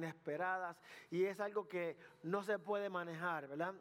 [0.00, 0.76] inesperadas
[1.10, 3.74] y es algo que no se puede manejar, ¿verdad?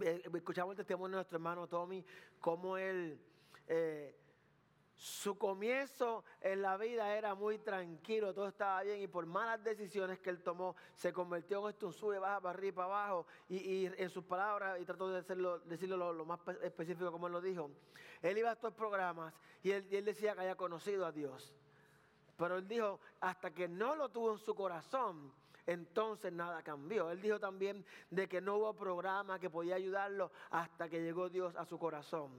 [0.00, 2.04] Eh, escuchamos el testimonio de nuestro hermano Tommy,
[2.40, 3.18] cómo él,
[3.66, 4.16] eh,
[4.94, 10.18] su comienzo en la vida era muy tranquilo, todo estaba bien y por malas decisiones
[10.20, 13.86] que él tomó se convirtió en esto un sube, baja, para arriba, para abajo y,
[13.86, 17.70] en sus palabras, y trató de decirlo, decirlo lo, más específico como él lo dijo,
[18.22, 21.54] él iba a estos programas y él, y él decía que había conocido a Dios.
[22.36, 25.32] Pero él dijo, hasta que no lo tuvo en su corazón,
[25.66, 27.10] entonces nada cambió.
[27.10, 31.54] Él dijo también de que no hubo programa que podía ayudarlo hasta que llegó Dios
[31.56, 32.30] a su corazón.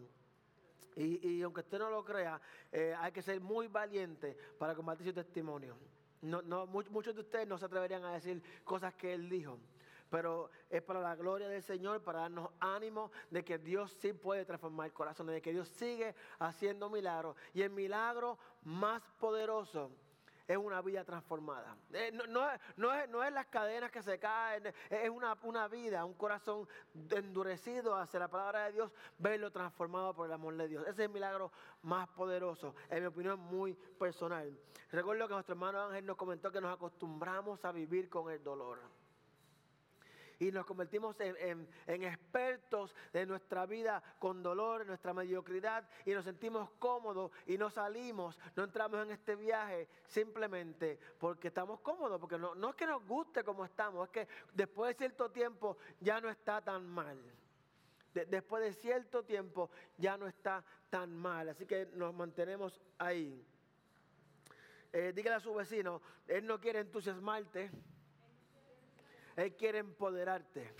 [0.98, 2.40] Y, aunque usted no lo crea,
[2.72, 5.76] eh, hay que ser muy valiente para combatir su testimonio.
[6.22, 9.60] No, muchos de ustedes no se atreverían a decir cosas que él dijo
[10.10, 14.46] pero es para la gloria del Señor, para darnos ánimo de que Dios sí puede
[14.46, 17.36] transformar corazón, de que Dios sigue haciendo milagros.
[17.54, 19.92] Y el milagro más poderoso
[20.48, 21.76] es una vida transformada.
[21.92, 22.52] Eh, no,
[23.24, 26.68] es, las cadenas que se caen, es una, una, vida, un corazón
[27.10, 30.84] endurecido hacia la palabra de Dios, verlo transformado por el amor de Dios.
[30.84, 34.56] Ese es el milagro más poderoso, en mi opinión muy personal.
[34.92, 38.80] Recuerdo que nuestro hermano Ángel nos comentó que nos acostumbramos a vivir con el dolor
[40.40, 46.70] y nos convertimos en, expertos de nuestra vida con dolor, nuestra mediocridad y nos sentimos
[46.80, 52.56] cómodos y no salimos, no entramos en este viaje simplemente porque estamos cómodos, porque no,
[52.56, 56.30] no es que nos guste como estamos, es que después de cierto tiempo ya no
[56.30, 57.18] está tan mal.
[58.14, 63.46] después de cierto tiempo ya no está tan mal, así que nos mantenemos ahí.
[64.94, 67.70] Eh, dígale a su vecino, él no quiere entusiasmarte.
[69.36, 70.74] Él quiere empoderarte.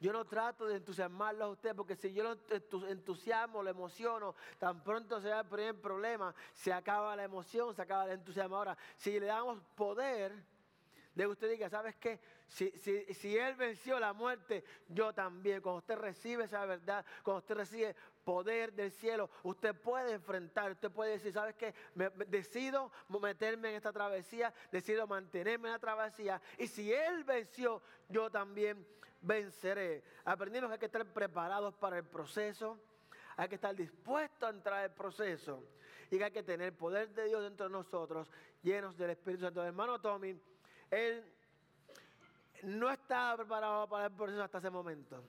[0.00, 4.82] Yo no trato de entusiasmarlo a usted porque si yo lo entusiasmo, lo emociono, tan
[4.82, 8.56] pronto se va el primer problema, se acaba la emoción, se acaba el entusiasmo.
[8.56, 10.32] Ahora, si le damos poder,
[11.14, 12.20] de usted diga, ¿sabes qué?
[12.48, 12.70] Si,
[13.14, 15.60] si, Él venció la muerte, yo también.
[15.60, 20.90] Cuando usted recibe esa verdad, cuando usted recibe poder del cielo, usted puede enfrentar, usted
[20.90, 21.74] puede decir, ¿sabes qué?
[22.28, 26.40] decido meterme en esta travesía, decido mantenerme en la travesía.
[26.58, 28.86] Y si Él venció, yo también
[29.20, 30.02] venceré.
[30.24, 32.78] Aprendimos que hay que estar preparados para el proceso.
[33.36, 35.62] Hay que estar dispuestos a entrar al proceso.
[36.10, 38.30] Y que hay que tener poder de Dios dentro de nosotros,
[38.62, 39.64] llenos del Espíritu Santo.
[39.64, 40.38] Hermano Tommy
[40.90, 41.24] él
[42.62, 45.22] no estaba preparado para el proceso hasta ese momento.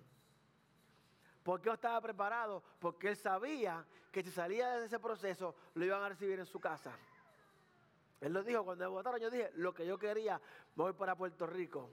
[1.45, 2.63] ¿Por qué estaba preparado?
[2.79, 6.59] Porque él sabía que si salía de ese proceso lo iban a recibir en su
[6.59, 6.97] casa.
[8.19, 10.41] Él lo dijo cuando me votaron, yo dije, lo que yo quería,
[10.75, 11.91] voy para Puerto Rico.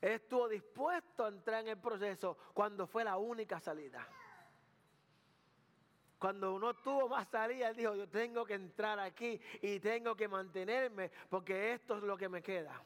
[0.00, 4.06] Él estuvo dispuesto a entrar en el proceso cuando fue la única salida.
[6.20, 10.28] Cuando uno tuvo más salida, él dijo, yo tengo que entrar aquí y tengo que
[10.28, 12.80] mantenerme porque esto es lo que me queda.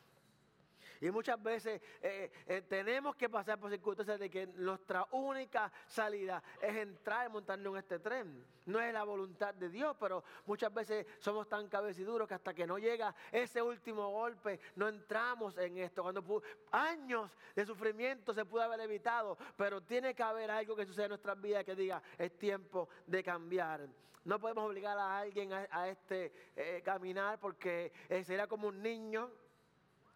[1.00, 6.42] Y muchas veces eh, eh, tenemos que pasar por circunstancias de que nuestra única salida
[6.60, 8.44] es entrar y montarnos en este tren.
[8.66, 12.66] No es la voluntad de Dios, pero muchas veces somos tan cabeciduros que hasta que
[12.66, 16.02] no llega ese último golpe, no entramos en esto.
[16.02, 16.42] Cuando
[16.72, 21.10] años de sufrimiento se pudo haber evitado, pero tiene que haber algo que suceda en
[21.10, 23.88] nuestras vidas que diga, es tiempo de cambiar.
[24.24, 27.92] No podemos obligar a alguien a, este eh, caminar porque
[28.24, 29.30] sería como un niño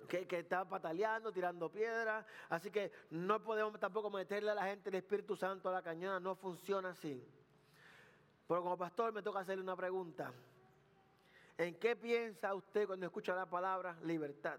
[0.09, 2.25] que, está pataleando, tirando piedras.
[2.49, 6.21] Así que no podemos tampoco meterle a la gente el Espíritu Santo a la cañona,
[6.21, 7.23] no funciona así.
[8.47, 10.33] Pero como pastor me toca hacerle una pregunta.
[11.59, 14.59] ¿En qué piensa usted cuando escucha la palabra libertad?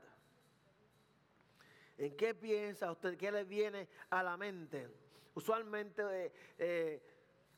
[1.97, 3.17] ¿En qué piensa usted?
[3.17, 4.89] ¿Qué le viene a la mente?
[5.35, 7.01] Usualmente eh, eh,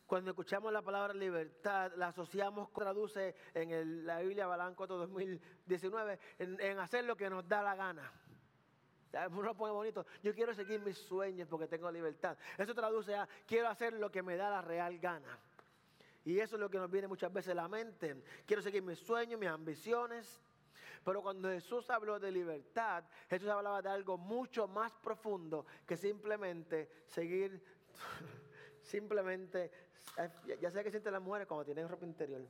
[0.05, 6.79] cuando escuchamos la palabra libertad, la asociamos, traduce en la Biblia Balanco 2019, en, en,
[6.79, 8.11] hacer lo que nos da la gana.
[9.31, 12.37] Uno pone bonito, yo quiero seguir mis sueños porque tengo libertad.
[12.57, 15.39] Eso traduce a quiero hacer lo que me da la real gana.
[16.25, 18.23] Y eso es lo que nos viene muchas veces a la mente.
[18.45, 20.41] Quiero seguir mis sueños, mis ambiciones.
[21.03, 26.89] Pero cuando Jesús habló de libertad, Jesús hablaba de algo mucho más profundo que simplemente
[27.05, 27.63] seguir,
[28.81, 29.71] simplemente
[30.61, 32.41] ya, sé que sienten las mujeres cuando tienen ropa interior.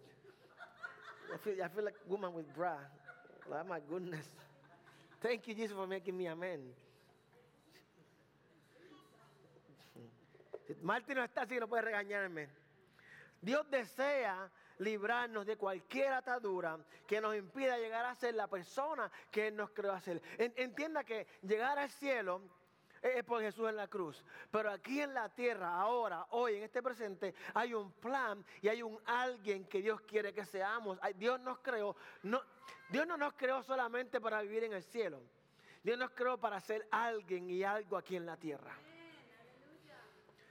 [1.34, 2.78] I feel, I feel like woman with bra.
[3.50, 4.30] Oh my goodness.
[5.22, 6.36] Thank you, Jesus, for making me a.
[10.81, 12.50] Martín no está así, no puede regañarme.
[13.42, 14.50] Dios desea
[14.80, 16.78] librarnos de cualquier atadura
[17.08, 20.22] que nos impida llegar a ser la persona que Él nos creó a ser.
[20.38, 22.42] Entienda que llegar al cielo
[23.01, 24.24] es por Jesús en la cruz.
[24.51, 28.81] Pero aquí en la tierra, ahora, hoy, en este presente, hay un plan y hay
[28.81, 31.00] un alguien que Dios quiere que seamos.
[31.15, 31.95] Dios nos creó.
[32.89, 35.21] Dios no nos creó solamente para vivir en el cielo.
[35.83, 38.75] Dios nos creó para ser alguien y algo aquí en la tierra.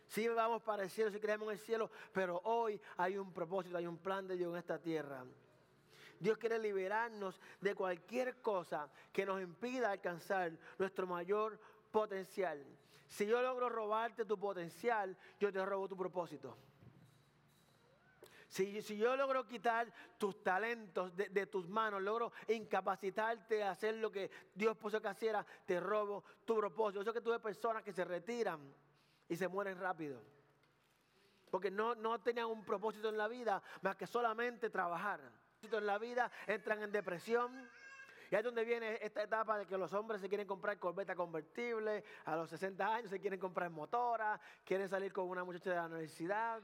[0.06, 3.76] Sí vamos para el cielo, sí creemos en el cielo, pero hoy hay un propósito,
[3.76, 5.24] hay un plan de Dios en esta tierra.
[6.20, 11.58] Dios quiere liberarnos de cualquier cosa que nos impida alcanzar nuestro mayor
[11.94, 12.58] potencial.
[13.06, 16.58] Si yo logro robarte tu potencial, yo te robo tu propósito.
[18.48, 24.28] Si, yo logro quitar tus talentos de, tus manos, logro incapacitarte a hacer lo que
[24.52, 27.02] Dios puso que hiciera, te robo tu propósito.
[27.02, 28.74] Eso que tuve personas que se retiran
[29.28, 30.20] y se mueren rápido.
[31.48, 35.20] Porque no, no tenían un propósito en la vida más que solamente trabajar.
[35.62, 37.70] En la vida entran en depresión,
[38.34, 41.14] y ahí es donde viene esta etapa de que los hombres se quieren comprar corbeta
[41.14, 45.76] convertible, a los 60 años se quieren comprar motora, quieren salir con una muchacha de
[45.76, 46.60] la universidad,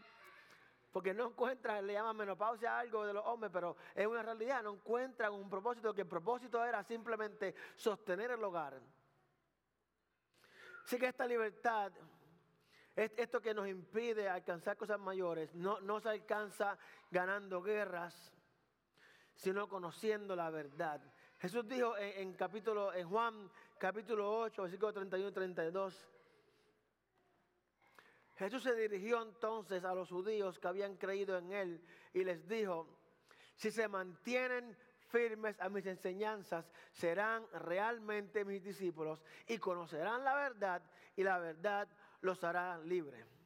[0.90, 4.72] porque no encuentran, le llaman menopausia algo de los hombres, pero es una realidad, no
[4.72, 8.80] encuentran un propósito, que el propósito era simplemente sostener el hogar.
[10.84, 11.92] Así que esta libertad,
[12.96, 16.76] esto que nos impide alcanzar cosas mayores, no, no se alcanza
[17.12, 18.34] ganando guerras,
[19.36, 21.00] sino conociendo la verdad.
[21.40, 26.08] Jesús dijo en, capítulo, en Juan capítulo 8, versículo 31 y 32,
[28.36, 32.86] Jesús se dirigió entonces a los judíos que habían creído en él y les dijo,
[33.56, 34.76] si se mantienen
[35.08, 40.82] firmes a mis enseñanzas, serán realmente mis discípulos y conocerán la verdad
[41.16, 41.88] y la verdad
[42.20, 43.39] los hará libres.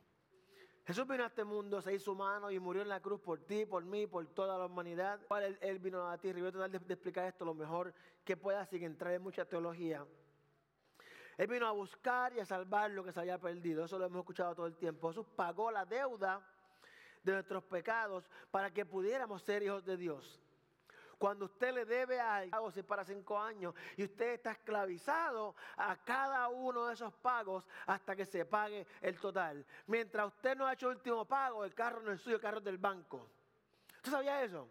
[0.86, 3.64] Jesús vino a este mundo, se hizo humano y murió en la cruz por ti,
[3.64, 5.18] por mí, por toda la humanidad.
[5.60, 8.66] Él, vino a ti, y voy a tratar de, explicar esto lo mejor que pueda
[8.66, 10.04] sin entrar en mucha teología.
[11.38, 13.86] Él vino a buscar y a salvar lo que se había perdido.
[13.86, 15.08] Eso lo hemos escuchado todo el tiempo.
[15.08, 16.46] Jesús pagó la deuda
[17.22, 20.43] de nuestros pecados para que pudiéramos ser hijos de Dios.
[21.24, 26.50] Cuando usted le debe a algo para cinco años y usted está esclavizado a cada
[26.50, 29.64] uno de esos pagos hasta que se pague el total.
[29.86, 32.58] Mientras usted no ha hecho el último pago, el carro no es suyo, el carro
[32.58, 33.26] es del banco.
[33.96, 34.68] ¿Usted sabía eso?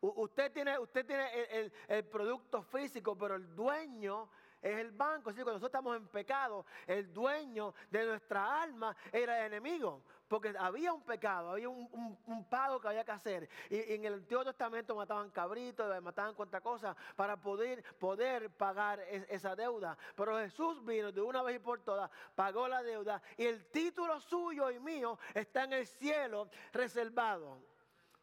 [0.00, 4.28] usted tiene, usted tiene el producto físico, pero el dueño
[4.60, 5.30] es el banco.
[5.30, 10.02] Así que cuando nosotros estamos en pecado, el dueño de nuestra alma era el enemigo.
[10.30, 13.48] Porque había un pecado, había un, pago que había que hacer.
[13.68, 19.56] Y, en el Antiguo Testamento mataban cabritos, mataban cuanta cosa para poder, poder pagar esa
[19.56, 19.98] deuda.
[20.14, 24.20] Pero Jesús vino de una vez y por todas, pagó la deuda y el título
[24.20, 27.60] suyo y mío está en el cielo reservado.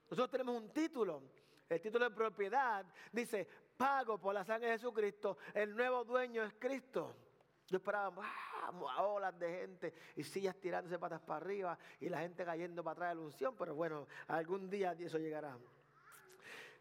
[0.09, 1.21] Nosotros tenemos un título.
[1.67, 3.45] El título de propiedad dice,
[3.75, 7.26] pago por la sangre de Jesucristo, el nuevo dueño es Cristo.
[7.67, 9.01] Yo esperaba ¡ah!
[9.01, 13.09] olas de gente y sillas tirándose patas para arriba y la gente cayendo para atrás
[13.09, 15.57] de la unción, pero bueno, algún día eso llegará.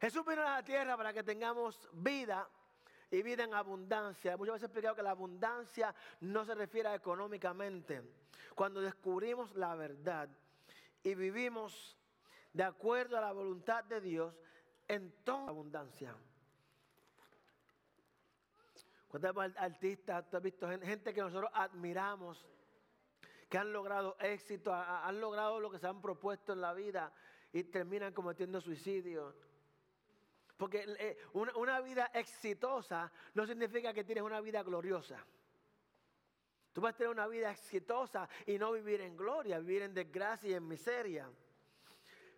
[0.00, 2.48] Jesús vino a la tierra para que tengamos vida
[3.10, 4.36] y vida en abundancia.
[4.36, 8.02] Muchas veces he explicado que la abundancia no se refiere a económicamente.
[8.54, 10.28] Cuando descubrimos la verdad
[11.02, 11.96] y vivimos
[12.52, 14.34] de acuerdo a la voluntad de Dios,
[14.88, 16.14] entonces abundancia.
[19.20, 22.44] ¿Cuántos artistas, has visto gente que nosotros admiramos,
[23.48, 27.12] que han logrado éxito, han logrado lo que se han propuesto en la vida
[27.52, 29.34] y terminan cometiendo suicidio?
[30.56, 35.24] Porque eh, una, vida exitosa no significa que tienes una vida gloriosa.
[36.72, 40.54] Tú puedes tener una vida exitosa y no vivir en gloria, vivir en desgracia y
[40.54, 41.30] en miseria.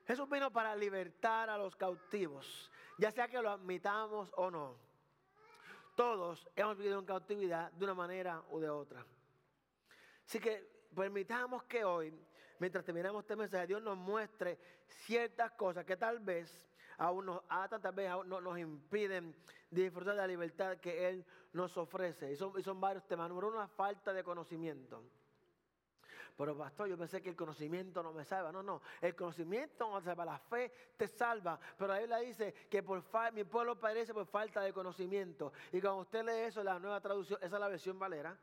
[0.07, 4.88] Jesús vino para libertar a los cautivos, ya sea que lo admitamos o no.
[5.99, 9.05] Todos hemos vivido en cautividad de una manera u de otra.
[10.25, 12.15] Así que permitamos que hoy,
[12.61, 16.65] mientras terminamos este mensaje, Dios nos muestre ciertas cosas que tal vez
[16.99, 19.35] aún nos atan, tal vez aún nos impiden
[19.73, 22.31] disfrutar de la libertad que Él nos ofrece.
[22.31, 23.29] Y son, y son varios temas.
[23.29, 25.03] Número uno, la falta de conocimiento.
[26.39, 28.53] Pero pastor, yo pensé que el conocimiento no me salva.
[28.53, 31.59] No, no, el conocimiento no salva, la fe te salva.
[31.77, 33.03] Pero la Biblia dice que por
[33.33, 35.53] mi pueblo padece por falta de conocimiento.
[35.73, 38.39] Y cuando usted lee eso, la nueva traducción, esa es la versión valera.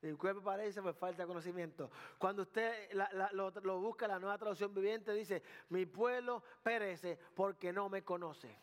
[0.00, 1.90] El cuerpo parece por falta de conocimiento.
[2.16, 2.90] Cuando usted
[3.32, 8.58] lo, busca, la nueva traducción viviente dice, mi pueblo perece porque no me conoce.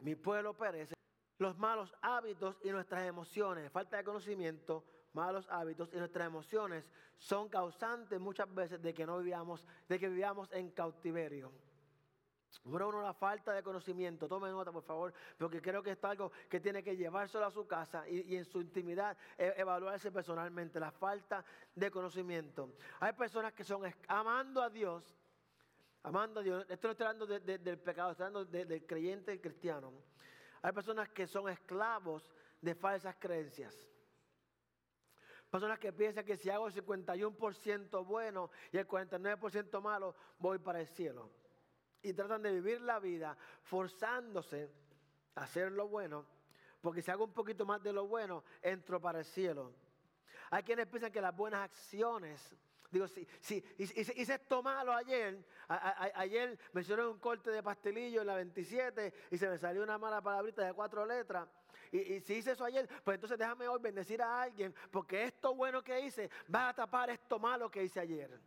[0.00, 0.94] Mi pueblo perece.
[1.36, 7.48] Los malos hábitos y nuestras emociones, falta de conocimiento, malos hábitos y nuestras emociones son
[7.48, 11.52] causantes muchas veces de que no vivamos, de que vivamos en cautiverio.
[12.64, 14.26] Número uno, la falta de conocimiento.
[14.26, 17.66] Tome nota, por favor, porque creo que es algo que tiene que llevárselo a su
[17.66, 20.80] casa y, en su intimidad e, evaluarse personalmente.
[20.80, 22.74] La falta de conocimiento.
[23.00, 25.18] Hay personas que son amando a Dios,
[26.02, 26.64] Amando a Dios.
[26.68, 29.92] Esto no estoy hablando del pecado, estoy hablando del creyente, del cristiano.
[30.62, 33.86] Hay personas que son esclavos de falsas creencias.
[35.50, 40.80] Personas que piensan que si hago el 51% bueno y el 49% malo, voy para
[40.80, 41.30] el cielo.
[42.02, 44.70] Y tratan de vivir la vida forzándose
[45.34, 46.26] a hacer lo bueno,
[46.80, 49.72] porque si hago un poquito más de lo bueno, entro para el cielo.
[50.50, 52.56] Hay quienes piensan que las buenas acciones
[52.90, 55.44] Digo, si, si hice, esto malo ayer,
[56.14, 59.98] ayer me hicieron un corte de pastelillo en la 27 y se me salió una
[59.98, 61.46] mala palabrita de cuatro letras.
[61.92, 65.82] Y, si hice eso ayer, pues entonces déjame hoy bendecir a alguien, porque esto bueno
[65.82, 68.38] que hice va a tapar esto malo que hice ayer.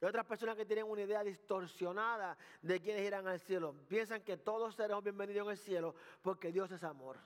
[0.00, 4.38] Y otras personas que tienen una idea distorsionada de quienes irán al cielo, piensan que
[4.38, 7.18] todos seremos bienvenidos en el cielo porque Dios es amor.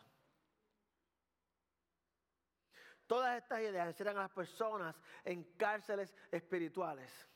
[3.06, 7.28] Todas estas ideas encerran a las personas en cárceles espirituales.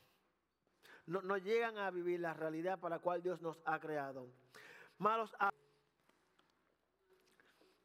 [1.05, 4.27] No, no llegan a vivir la realidad para la cual Dios nos ha creado.
[4.97, 5.33] Malos.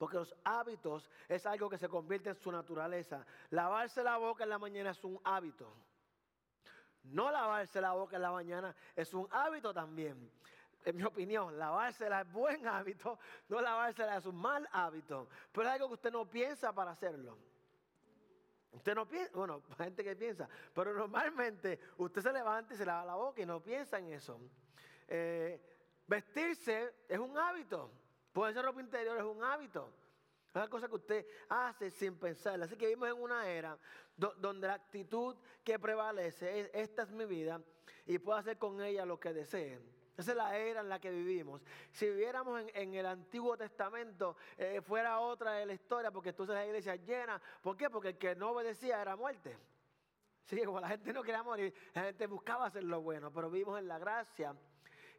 [0.05, 3.25] Porque los hábitos es algo que se convierte en su naturaleza.
[3.49, 5.75] Lavarse la boca en la mañana es un hábito.
[7.05, 10.31] No lavarse la boca en la mañana es un hábito también.
[10.85, 13.19] En mi opinión, lavársela es buen hábito,
[13.49, 15.27] no lavársela es un mal hábito.
[15.51, 17.39] Pero es algo que usted no piensa para hacerlo.
[18.73, 22.85] Usted no piensa, bueno, hay gente que piensa, pero normalmente usted se levanta y se
[22.85, 24.39] lava la boca y no piensa en eso.
[25.09, 25.59] Eh,
[26.07, 28.04] vestirse es un hábito.
[28.35, 29.89] Puede ser ropa interior, es un hábito.
[30.49, 32.61] Es una cosa que usted hace sin pensar.
[32.61, 33.79] Así que vivimos en una era
[34.17, 37.63] donde la actitud que prevalece es, esta es mi vida
[38.05, 39.81] y puedo hacer con ella lo que deseen.
[40.17, 41.63] Esa es la era en la que vivimos.
[41.93, 46.67] Si viviéramos en, el Antiguo Testamento, eh, fuera otra de la historia, porque entonces la
[46.67, 47.41] iglesia llena.
[47.63, 47.89] ¿Por qué?
[47.89, 49.57] Porque el que no obedecía era muerte.
[50.43, 53.79] Sí, como la gente no quería morir, la gente buscaba hacer lo bueno, pero vivimos
[53.79, 54.57] en la gracia.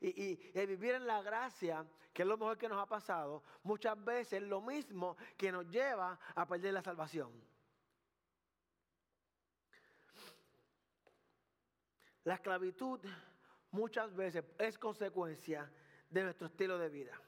[0.07, 1.83] Y, y, vivir en la gracia,
[2.13, 5.67] que es lo mejor que nos ha pasado, muchas veces es lo mismo que nos
[5.67, 7.31] lleva a perder la salvación.
[12.23, 12.99] La esclavitud
[13.71, 15.71] muchas veces es consecuencia
[16.07, 17.19] de nuestro estilo de vida.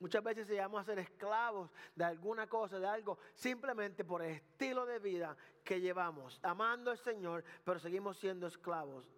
[0.00, 4.32] Muchas veces se llama a ser esclavos de alguna cosa, de algo, simplemente por el
[4.32, 9.08] estilo de vida que llevamos, amando al Señor, pero seguimos siendo esclavos.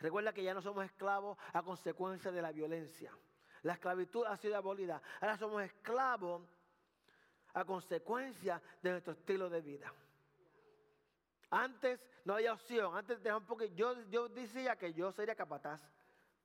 [0.00, 3.12] Recuerda que ya no somos esclavos a consecuencia de la violencia.
[3.62, 5.02] La esclavitud ha sido abolida.
[5.20, 6.42] Ahora somos esclavos
[7.52, 9.92] a consecuencia de nuestro estilo de vida.
[11.50, 12.96] Antes no había opción.
[12.96, 15.82] Antes un poco, yo, yo decía que yo sería capataz,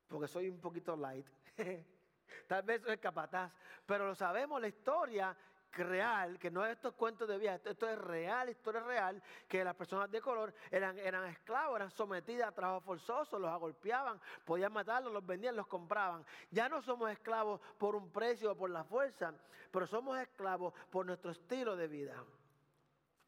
[0.07, 1.25] porque soy un poquito light.
[2.47, 3.53] Tal vez soy capataz,
[3.85, 5.35] pero lo sabemos, la historia
[5.83, 9.75] real, que no es estos cuentos de vida, esto, es real, historia real, que las
[9.75, 15.11] personas de color eran, eran esclavos, eran sometidas a trabajo forzoso, los agolpeaban, podían matarlos,
[15.11, 16.25] los vendían, los compraban.
[16.51, 19.33] Ya no somos esclavos por un precio o por la fuerza,
[19.71, 22.23] pero somos esclavos por nuestro estilo de vida.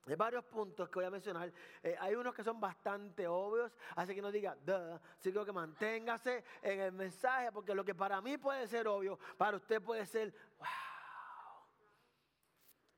[0.07, 1.51] Hay varios puntos que voy a mencionar.
[1.83, 6.43] Eh, hay unos que son bastante obvios, así que no diga, duh, así que manténgase
[6.61, 10.33] en el mensaje, porque lo que para mí puede ser obvio, para usted puede ser,
[10.59, 10.86] wow.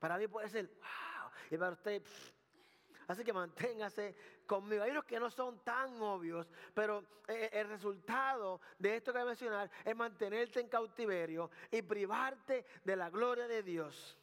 [0.00, 1.30] Para mí puede ser, wow.
[1.50, 2.02] Y para usted,
[3.06, 4.16] así que manténgase
[4.46, 4.82] conmigo.
[4.82, 9.26] Hay unos que no son tan obvios, pero eh, el resultado de esto que voy
[9.26, 14.16] a mencionar es mantenerte en cautiverio y privarte de la gloria de Dios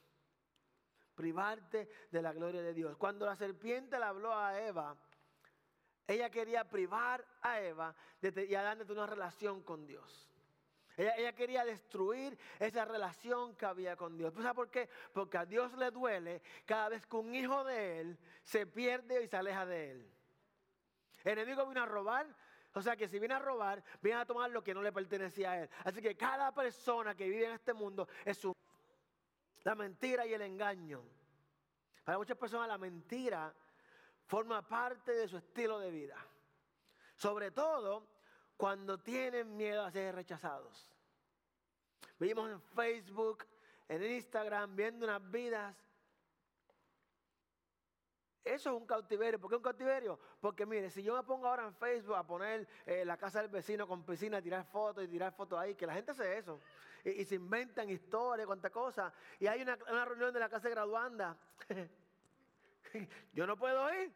[1.18, 2.96] privarte de la gloria de Dios.
[2.96, 4.96] Cuando la serpiente le habló a Eva,
[6.06, 10.30] ella quería privar a Eva de, y a darle una relación con Dios.
[10.98, 14.34] Ella, quería destruir esa relación que había con Dios.
[14.34, 14.90] ¿Sabes por qué?
[15.14, 19.28] Porque a Dios le duele cada vez que un hijo de Él se pierde y
[19.28, 20.12] se aleja de Él.
[21.24, 22.26] El enemigo vino a robar,
[22.74, 25.52] o sea que si viene a robar, viene a tomar lo que no le pertenecía
[25.52, 25.70] a Él.
[25.84, 28.52] Así que cada persona que vive en este mundo es su
[29.64, 31.04] la mentira y el engaño.
[32.04, 33.54] Para muchas personas la mentira
[34.26, 36.16] forma parte de su estilo de vida.
[37.16, 38.08] Sobre todo
[38.58, 40.92] cuando tienen miedo a ser rechazados.
[42.20, 43.46] Vivimos en Facebook,
[43.88, 45.76] en Instagram, viendo unas vidas.
[48.44, 49.40] Eso es un cautiverio.
[49.40, 50.20] ¿Por qué un cautiverio?
[50.40, 53.52] Porque mire, si yo me pongo ahora en Facebook a poner eh, la casa del
[53.52, 56.60] vecino con piscina, tirar fotos y tirar fotos ahí, que la gente hace eso
[57.04, 59.14] y, se inventan historias, cuánta cosa.
[59.40, 61.38] Y hay una, reunión de la casa de graduanda.
[63.34, 64.12] yo no puedo ir,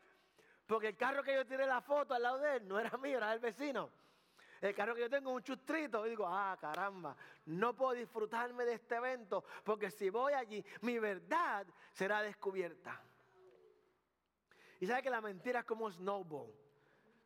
[0.66, 3.18] porque el carro que yo tiré la foto al lado de él no era mío,
[3.18, 3.90] era del vecino.
[4.62, 6.06] El carro que yo tengo es un chustrito.
[6.06, 7.16] Y digo, ah, caramba,
[7.46, 13.02] no puedo disfrutarme de este evento porque si voy allí, mi verdad será descubierta.
[14.80, 16.54] Y sabe que la mentira es como snowball.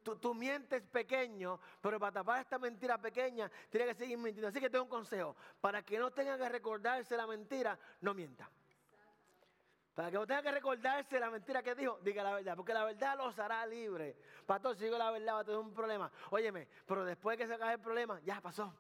[0.03, 4.47] tú, mientes pequeño, pero para tapar esta mentira pequeña, tienes que seguir mintiendo.
[4.47, 5.35] Así que tengo un consejo.
[5.59, 8.49] Para que no tenga que recordarse la mentira, no mienta.
[9.95, 12.83] Para que no tenga que recordarse la mentira que dijo, diga la verdad, porque la
[12.83, 14.17] verdad los hará libre.
[14.45, 16.11] Pastor, si digo la verdad va a tener un problema.
[16.31, 18.75] Óyeme, pero después que se acabe el problema, ya pasó.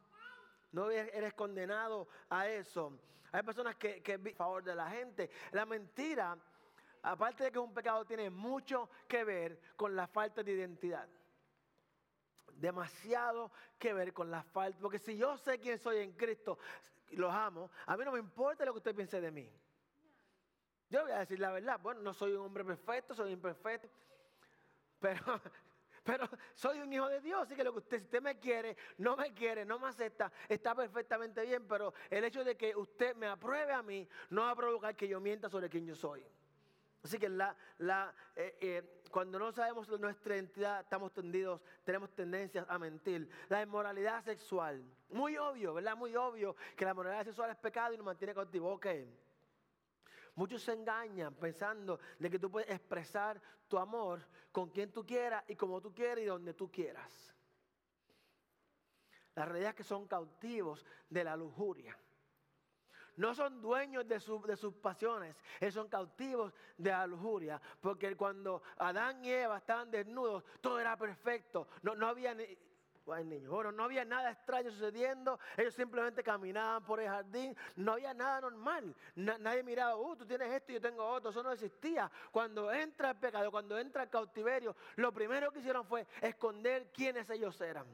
[0.73, 2.99] No eres condenado a eso.
[3.31, 5.29] Hay personas que, que a favor de la gente.
[5.53, 6.37] La mentira,
[7.01, 11.07] aparte de que es un pecado, tiene mucho que ver con la falta de identidad.
[12.51, 14.79] Demasiado que ver con la falta.
[14.81, 16.59] Porque si yo sé quién soy en Cristo,
[17.11, 19.49] los amo, a mí no me importa lo que usted piense de mí.
[20.89, 21.79] Yo voy a decir la verdad.
[21.81, 23.89] Bueno, no soy un hombre perfecto, soy imperfecto.
[24.99, 25.23] Pero,
[26.03, 27.41] pero soy un hijo de Dios.
[27.41, 30.31] Así que lo que usted, si usted me quiere, no me quiere, no me acepta,
[30.47, 31.67] está perfectamente bien.
[31.67, 35.07] Pero el hecho de que usted me apruebe a mí no va a provocar que
[35.07, 36.25] yo mienta sobre quién yo soy.
[37.03, 42.65] Así que la, la, eh, eh, cuando no sabemos nuestra identidad, estamos tendidos, tenemos tendencias
[42.67, 43.29] a mentir.
[43.47, 44.83] La inmoralidad sexual.
[45.09, 45.95] Muy obvio, ¿verdad?
[45.95, 48.79] Muy obvio que la inmoralidad sexual es pecado y nos mantiene cautivo.
[50.35, 55.43] Muchos se engañan pensando de que tú puedes expresar tu amor con quien tú quieras
[55.47, 57.33] y como tú quieras y donde tú quieras.
[59.35, 61.97] La realidad es que son cautivos de la lujuria.
[63.17, 67.61] No son dueños de, de sus pasiones, ellos son cautivos de la lujuria.
[67.79, 71.69] Porque cuando Adán y Eva estaban desnudos, todo era perfecto.
[71.81, 72.45] No, no había ni,
[73.05, 78.41] bueno, no había nada extraño sucediendo, ellos simplemente caminaban por el jardín, no había nada
[78.41, 78.95] normal.
[79.15, 82.11] nadie miraba, uh, tú tienes esto y yo tengo otro, eso no existía.
[82.31, 87.29] Cuando entra el pecado, cuando entra el cautiverio, lo primero que hicieron fue esconder quiénes
[87.29, 87.85] ellos eran.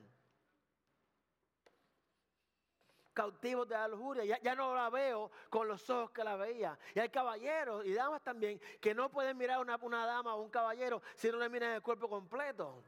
[3.14, 6.80] Cautivos de la lujuria, ya, no la veo con los ojos que la veía.
[6.96, 10.42] Y hay caballeros y damas también que no pueden mirar a una, una dama o
[10.42, 12.82] un caballero si no le miran el cuerpo completo.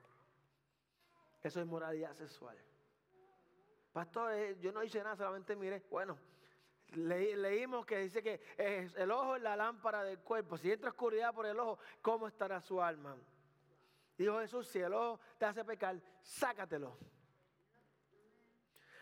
[1.43, 2.57] Eso es moralidad sexual.
[3.91, 5.83] Pastor, eh, yo no hice nada, solamente mire.
[5.91, 6.17] Bueno,
[6.95, 8.41] leímos que dice que
[8.95, 10.57] el ojo es la lámpara del cuerpo.
[10.57, 13.17] Si entra oscuridad por el ojo, ¿cómo estará su alma?
[14.17, 16.97] Dijo Jesús, si el ojo te hace pecar, sácatelo.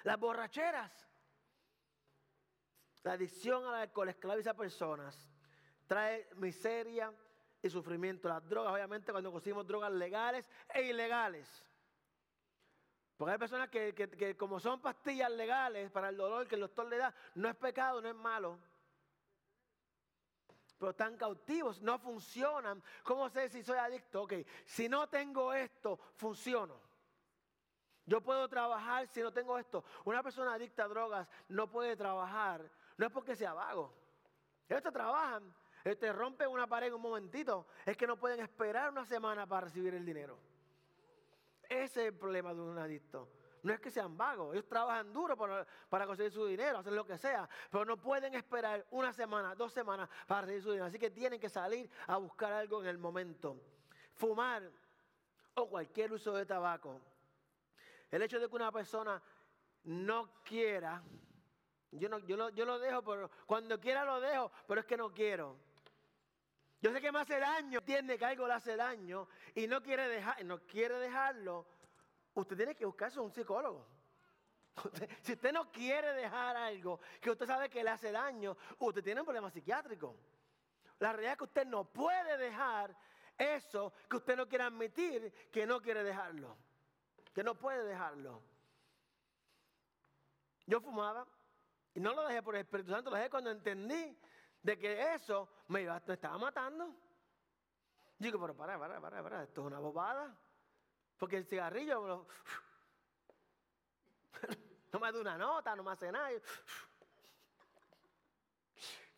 [0.03, 1.07] Las borracheras,
[3.03, 5.29] la adicción al alcohol esclaviza personas,
[5.85, 7.13] trae miseria
[7.61, 8.27] y sufrimiento.
[8.27, 11.65] Las drogas, obviamente, cuando consumimos drogas legales e ilegales.
[13.21, 16.97] Porque hay personas que, como son pastillas legales para el dolor que el doctor le
[16.97, 18.57] da, no es pecado, no es malo.
[20.79, 22.81] Pero están cautivos, no funcionan.
[23.03, 24.23] ¿Cómo sé si soy adicto?
[24.23, 24.33] Ok,
[24.65, 26.81] si no tengo esto, funciono.
[28.07, 29.85] Yo puedo trabajar si no tengo esto.
[30.05, 33.93] Una persona adicta a drogas no puede trabajar, no es porque sea vago.
[34.67, 35.53] Ellos te trabajan,
[35.83, 37.67] te rompen una pared en un momentito.
[37.85, 40.39] Es que no pueden esperar una semana para recibir el dinero.
[41.71, 43.29] Ese es el problema de un adicto.
[43.63, 47.17] No es que sean vagos, ellos trabajan duro para, conseguir su dinero, hacer lo que
[47.17, 50.87] sea, pero no pueden esperar una semana, dos semanas para recibir su dinero.
[50.87, 53.55] Así que tienen que salir a buscar algo en el momento.
[54.15, 54.69] Fumar
[55.53, 56.99] o cualquier uso de tabaco.
[58.09, 59.23] El hecho de que una persona
[59.85, 61.01] no quiera,
[61.91, 64.97] yo, no, yo, lo, yo lo dejo, pero cuando quiera lo dejo, pero es que
[64.97, 65.55] no quiero.
[66.81, 70.07] Yo sé que me hace daño, entiende que algo le hace daño y no quiere,
[70.07, 71.67] dejar, no quiere dejarlo.
[72.33, 73.87] Usted tiene que buscarse un psicólogo.
[75.21, 79.21] si usted no quiere dejar algo que usted sabe que le hace daño, usted tiene
[79.21, 80.17] un problema psiquiátrico.
[80.97, 82.95] La realidad es que usted no puede dejar
[83.37, 86.57] eso que usted no quiere admitir que no quiere dejarlo.
[87.33, 88.41] Que no puede dejarlo.
[90.65, 91.27] Yo fumaba
[91.93, 94.17] y no lo dejé por el Espíritu Santo, lo dejé cuando entendí
[94.63, 96.93] de que eso me, iba, estaba matando.
[98.17, 100.35] Digo, pero para, para, para, para, esto es una bobada.
[101.17, 102.25] Porque el cigarrillo
[104.91, 106.29] no me da una nota, no me hace nada.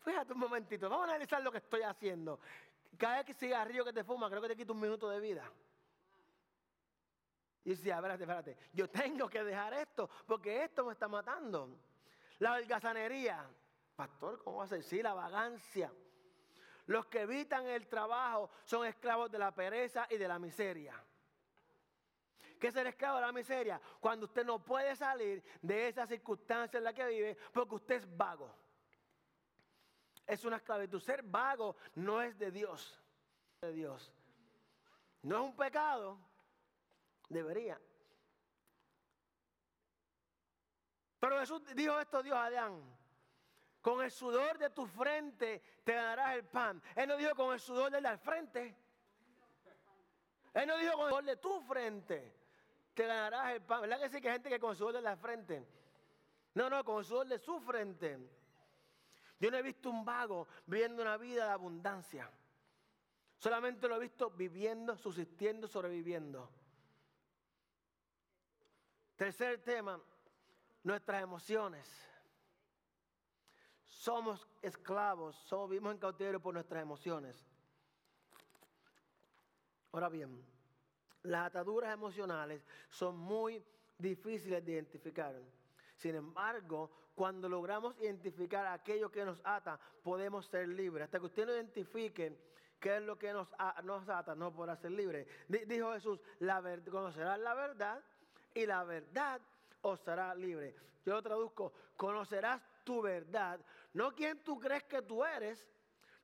[0.00, 2.38] Fíjate un momentito, vamos a analizar lo que estoy haciendo.
[2.96, 5.50] Cada cigarrillo que te fuma, creo que te quita un minuto de vida.
[7.64, 11.78] Y decía, espérate, espérate, yo tengo que dejar esto, porque esto me está matando.
[12.38, 13.48] La holgazanería,
[13.96, 14.82] Pastor, ¿cómo va a ser?
[14.82, 15.92] Sí, la vagancia.
[16.86, 21.02] Los que evitan el trabajo son esclavos de la pereza y de la miseria.
[22.58, 23.80] ¿Qué es ser esclavo de la miseria?
[24.00, 28.16] Cuando usted no puede salir de esa circunstancia en la que vive porque usted es
[28.16, 28.54] vago.
[30.26, 31.00] Es una esclavitud.
[31.00, 33.00] Ser vago no es de Dios.
[33.60, 34.12] De Dios.
[35.22, 36.18] No es un pecado.
[37.28, 37.80] Debería.
[41.20, 43.03] Pero Jesús dijo esto Dios a Adán.
[43.84, 46.82] Con el sudor de tu frente te ganarás el pan.
[46.96, 48.74] Él no dijo con el sudor de la frente.
[50.54, 52.44] Él no dijo con el sudor de tu frente
[52.94, 53.82] te ganarás el pan.
[53.82, 55.66] ¿Verdad que sí que hay gente que con el sudor de la frente?
[56.54, 58.18] No, no, con el sudor de su frente.
[59.40, 62.30] Yo no he visto un vago viviendo una vida de abundancia.
[63.36, 66.48] Solamente lo he visto viviendo, subsistiendo, sobreviviendo.
[69.16, 70.00] Tercer tema,
[70.84, 72.13] nuestras emociones.
[73.94, 77.42] Somos esclavos, somos, vivimos en cautiverio por nuestras emociones.
[79.92, 80.44] Ahora bien,
[81.22, 83.64] las ataduras emocionales son muy
[83.96, 85.40] difíciles de identificar.
[85.96, 91.04] Sin embargo, cuando logramos identificar aquello que nos ata, podemos ser libres.
[91.04, 92.36] Hasta que usted no identifique
[92.80, 95.26] qué es lo que nos, ata, no podrá ser libre.
[95.48, 98.02] Dijo Jesús, la conocerás la verdad
[98.52, 99.40] y la verdad
[99.82, 100.74] os hará libre.
[101.06, 103.60] Yo lo traduzco, conocerás tu verdad,
[103.94, 105.66] no quien tú crees que tú eres,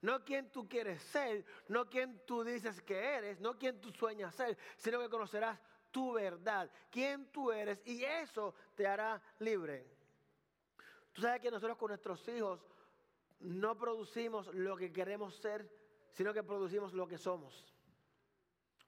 [0.03, 4.35] no quien tú quieres ser, no quien tú dices que eres, no quien tú sueñas
[4.35, 5.59] ser, sino que conocerás
[5.91, 9.87] tu verdad, quién tú eres y eso te hará libre.
[11.13, 12.61] Tú sabes que nosotros con nuestros hijos
[13.41, 15.69] no producimos lo que queremos ser,
[16.13, 17.73] sino que producimos lo que somos.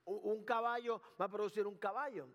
[0.04, 2.28] Un caballo va a producir un caballo.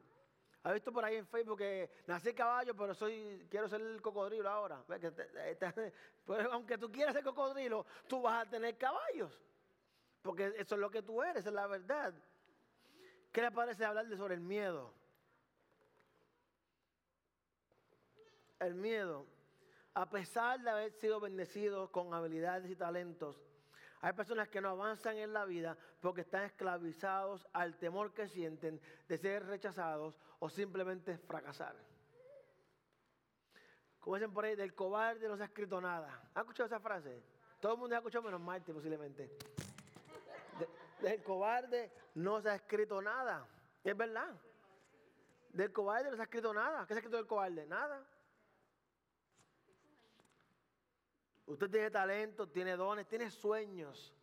[0.67, 4.49] ¿Ha visto por ahí en Facebook que nací caballo, pero soy, quiero ser el cocodrilo
[4.49, 4.83] ahora?
[6.25, 9.31] Pues, aunque tú quieras ser cocodrilo, tú vas a tener caballos.
[10.21, 12.13] Porque eso es lo que tú eres, es la verdad.
[13.31, 14.93] ¿Qué le parece hablar sobre el miedo?
[18.59, 19.25] El miedo.
[19.93, 23.37] A pesar de haber sido bendecidos con habilidades y talentos,
[24.01, 28.79] hay personas que no avanzan en la vida porque están esclavizados al temor que sienten
[29.07, 31.75] de ser rechazados o simplemente fracasar.
[33.99, 36.29] Como dicen por ahí, del cobarde no se ha escrito nada.
[36.33, 37.21] ¿Han escuchado esa frase?
[37.59, 39.35] Todo el mundo ha escuchado menos Marte posiblemente.
[41.01, 43.45] del cobarde no se ha escrito nada.
[43.83, 44.33] Es verdad.
[45.49, 46.85] Del cobarde no se ha escrito nada.
[46.85, 47.65] ¿Qué se ha escrito del cobarde?
[47.65, 48.05] Nada.
[51.47, 54.13] Usted tiene talento, tiene dones, tiene sueños.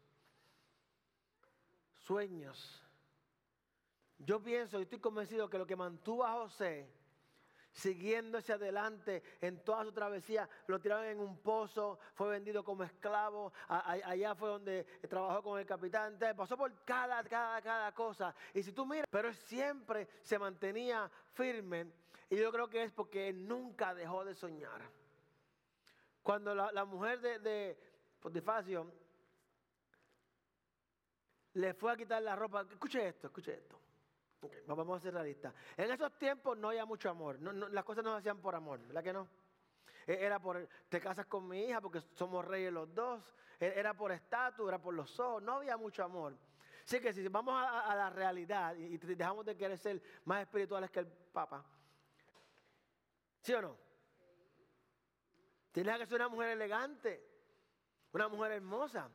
[1.97, 2.83] Sueños.
[4.19, 6.89] Yo pienso y estoy convencido que lo que mantuvo a José
[7.75, 12.85] siguiendo hacia adelante en toda su travesía, lo tiraron en un pozo, fue vendido como
[12.85, 18.35] esclavo, allá fue donde trabajó con el capitán, pasó por cada, cada, cada cosa.
[18.55, 21.91] Y si tú miras, pero siempre se mantenía firme
[22.31, 24.81] y yo creo que es porque nunca dejó de soñar.
[26.25, 27.79] Cuando la, mujer de, de
[28.19, 28.91] Potifacio
[31.53, 33.79] le fue a quitar la ropa, escuche esto, escuche esto.
[34.67, 35.53] vamos a ser realistas.
[35.77, 37.39] En esos tiempos no había mucho amor.
[37.71, 39.29] las cosas no se hacían por amor, ¿verdad que no?
[40.07, 43.35] E, era por, te casas con mi hija porque somos reyes los dos.
[43.61, 45.43] E, era por estatus, era por los ojos.
[45.43, 46.35] No había mucho amor.
[46.87, 50.91] Así que si vamos a, la realidad y, y dejamos de querer ser más espirituales
[50.91, 51.63] que el Papa,
[53.43, 53.84] ¿sí o no?
[55.75, 57.21] Tenía que ser una mujer elegante,
[58.13, 59.11] una mujer hermosa.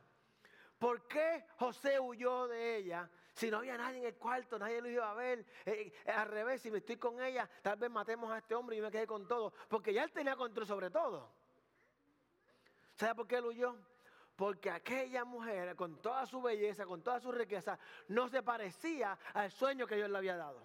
[0.78, 3.08] ¿Por qué José huyó de ella?
[3.32, 5.46] Si no había nadie en el cuarto, nadie lo iba a ver.
[5.64, 8.76] Eh, eh, al revés, si me estoy con ella, tal vez matemos a este hombre
[8.76, 9.54] y me quedé con todo.
[9.70, 11.32] Porque ya él tenía control sobre todo.
[12.94, 13.74] ¿Sabe por qué él huyó?
[14.36, 19.50] Porque aquella mujer, con toda su belleza, con toda su riqueza, no se parecía al
[19.50, 20.62] sueño que Dios le había dado.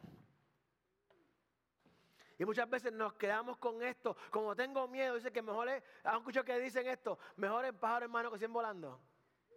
[2.38, 4.16] Y muchas veces nos quedamos con esto.
[4.30, 7.18] Como tengo miedo, dice que mejor es, ¿han escuchado que dicen esto?
[7.38, 9.00] Mejor es pájaro hermano que 100 volando.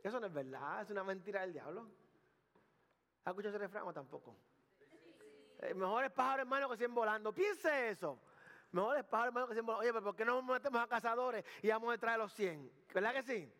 [0.02, 1.90] Eso no es verdad, es una mentira del diablo.
[3.24, 4.36] ¿Han escuchado ese refrán o tampoco?
[5.60, 7.32] Eh, mejor es pájaro hermano que 100 volando.
[7.32, 8.20] Piense eso.
[8.70, 9.82] Mejor es pájaro hermano que 100 volando.
[9.82, 12.70] Oye, pero ¿por qué no nos metemos a cazadores y vamos a traer los 100?
[12.94, 13.52] ¿Verdad que sí?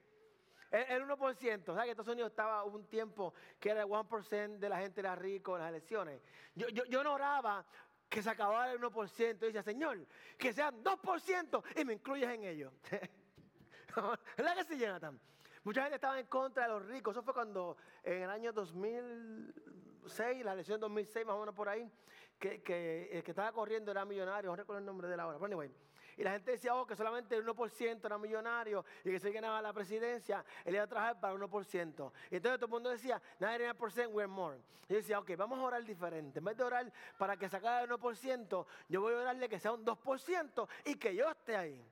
[0.70, 4.78] El, 1%, ¿sabes que Estados Unidos estaba un tiempo que era el 1% de la
[4.78, 6.20] gente era rico en las elecciones?
[6.54, 7.64] Yo, yo, yo no oraba
[8.08, 9.42] que se acabara el 1%.
[9.42, 12.72] Y dice, Señor, que sean 2% y me incluyes en ello.
[14.36, 15.20] ¿Verdad que sí, Jonathan?
[15.64, 17.14] Mucha gente estaba en contra de los ricos.
[17.14, 21.90] Eso fue cuando en el año 2006, la elección 2006, más o menos por ahí,
[22.38, 24.50] que, que el que estaba corriendo era millonario.
[24.50, 25.36] No recuerdo el nombre de la hora.
[25.38, 25.70] Pero anyway,
[26.18, 29.62] y la gente decía, oh, que solamente el 1% era millonario y que si ganaba
[29.62, 32.12] la presidencia, él iba a trabajar para el 1%.
[32.32, 34.58] Y entonces todo el mundo decía, 99% we're more.
[34.88, 36.40] Yo decía, ok, vamos a orar diferente.
[36.40, 39.70] En vez de orar para que sacara el 1%, yo voy a orarle que sea
[39.70, 41.88] un 2% y que yo esté ahí.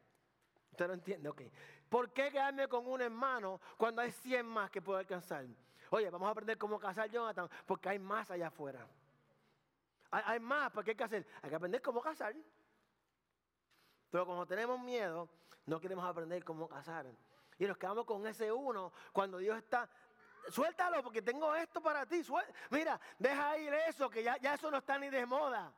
[0.72, 1.42] Usted no entiende, ok.
[1.88, 5.46] ¿Por qué quedarme con un hermano cuando hay 100 más que puedo alcanzar?
[5.90, 8.84] Oye, vamos a aprender cómo casar Jonathan, porque hay más allá afuera.
[10.10, 11.26] Hay, hay más, porque hay que hacer.
[11.42, 12.34] Hay que aprender cómo casar.
[14.10, 15.28] Pero cuando tenemos miedo,
[15.66, 17.06] no queremos aprender cómo casar.
[17.58, 19.88] Y nos quedamos con ese uno cuando Dios está
[20.50, 22.22] suéltalo porque tengo esto para ti.
[22.70, 25.72] Mira, deja ir eso, que ya, ya eso no está ni de moda.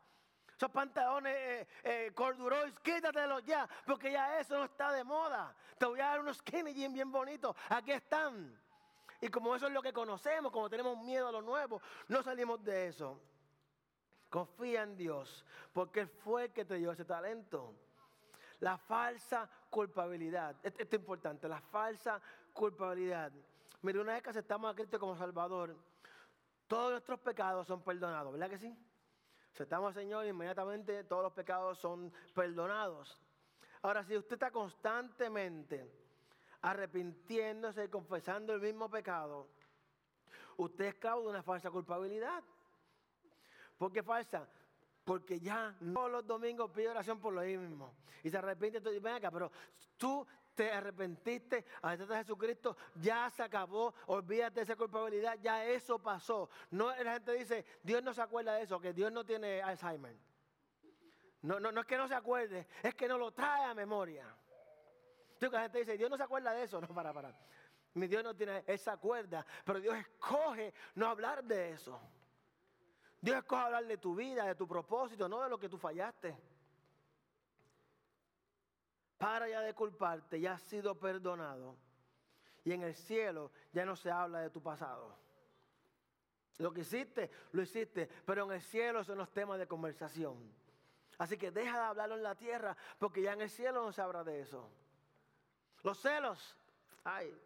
[0.56, 5.54] Esos pantalones eh, eh, corduroys, quítatelos ya, porque ya eso no está de moda.
[5.78, 7.54] Te voy a dar unos skinny jeans bien bonitos.
[7.68, 8.58] Aquí están.
[9.20, 12.62] Y como eso es lo que conocemos, como tenemos miedo a lo nuevo, no salimos
[12.64, 13.20] de eso.
[14.28, 17.74] Confía en Dios, porque Él fue el que te dio ese talento.
[18.60, 20.56] La falsa culpabilidad.
[20.62, 22.20] Esto es importante, la falsa
[22.52, 23.32] culpabilidad.
[23.82, 25.76] Mire, una vez que aceptamos a Cristo como Salvador,
[26.66, 28.76] todos nuestros pecados son perdonados, ¿verdad que sí?
[29.52, 33.20] Aceptamos al Señor inmediatamente todos los pecados son perdonados.
[33.82, 35.90] Ahora, si usted está constantemente
[36.62, 39.48] arrepintiéndose y confesando el mismo pecado,
[40.56, 42.42] usted es esclavo de una falsa culpabilidad.
[43.78, 44.48] ¿Por qué falsa?
[45.08, 47.94] Porque ya todos los domingos pide oración por lo mismo.
[48.22, 49.50] Y se arrepiente, y ven acá, pero
[49.96, 55.98] tú te arrepentiste, aceptaste a Jesucristo, ya se acabó, olvídate de esa culpabilidad, ya eso
[55.98, 56.50] pasó.
[56.72, 60.14] No, la gente dice, Dios no se acuerda de eso, que Dios no tiene Alzheimer.
[61.40, 64.26] No, no, no es que no se acuerde, es que no lo trae a memoria.
[65.32, 66.82] Entonces la gente dice, Dios no se acuerda de eso.
[66.82, 67.34] No, para, para.
[67.94, 71.98] Mi Dios no tiene esa cuerda, pero Dios escoge no hablar de eso.
[73.20, 76.36] Dios escoge hablar de tu vida, de tu propósito, no de lo que tú fallaste.
[79.18, 81.76] Para ya de culparte, ya has sido perdonado.
[82.64, 85.16] Y en el cielo ya no se habla de tu pasado.
[86.58, 90.36] Lo que hiciste, lo hiciste, pero en el cielo son los temas de conversación.
[91.18, 94.00] Así que deja de hablarlo en la tierra, porque ya en el cielo no se
[94.00, 94.70] habla de eso.
[95.82, 96.56] Los celos,
[97.04, 97.36] ay.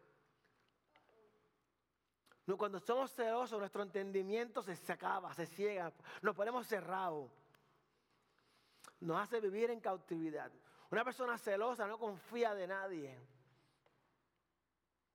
[2.57, 7.31] Cuando somos celosos, nuestro entendimiento se acaba, se ciega, nos ponemos cerrados.
[9.01, 10.51] Nos hace vivir en cautividad.
[10.91, 13.19] Una persona celosa no confía de nadie.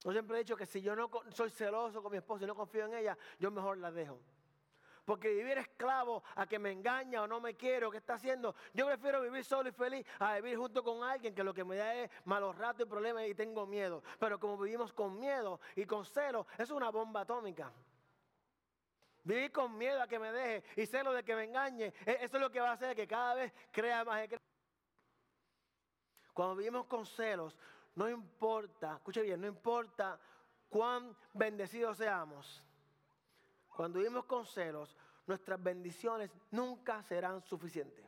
[0.04, 2.56] Yo siempre he dicho que si yo no soy celoso con mi esposa y no
[2.56, 4.19] confío en ella, yo mejor la dejo.
[5.08, 8.54] Porque vivir esclavo a que me engaña o no me quiere o que está haciendo,
[8.74, 11.78] yo prefiero vivir solo y feliz a vivir junto con alguien que lo que me
[11.78, 14.04] da es malos ratos y problemas y tengo miedo.
[14.20, 17.72] Pero como vivimos con miedo y con celo, eso es una bomba atómica.
[19.24, 22.36] Vivir con miedo a que me deje y celo de que me engañe, e-, eso
[22.36, 24.28] es lo que va a hacer que cada vez crea más.
[26.34, 27.58] Cuando vivimos con celos,
[27.96, 30.20] no importa, escuche bien, no importa
[30.67, 32.67] cuán bendecidos seamos.
[33.78, 38.04] Cuando vivimos con celos, nuestras bendiciones nunca serán suficientes.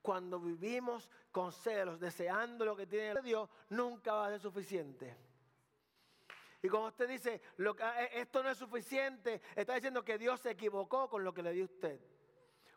[0.00, 5.16] Cuando vivimos con celos, deseando lo que tiene Dios, nunca va a ser suficiente.
[6.62, 11.10] Y cuando usted dice, eh, esto no es suficiente, está diciendo que Dios se equivocó
[11.10, 11.98] con lo que le dio usted.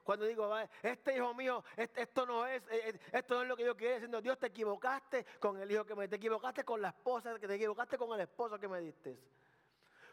[0.03, 3.63] Cuando digo, este hijo mío, esto no es, eh, eh, esto no es lo que
[3.63, 6.81] yo quería, diciendo, Dios te equivocaste con el hijo que me diste, te equivocaste con
[6.81, 9.19] la esposa, que te equivocaste con el esposo que me diste.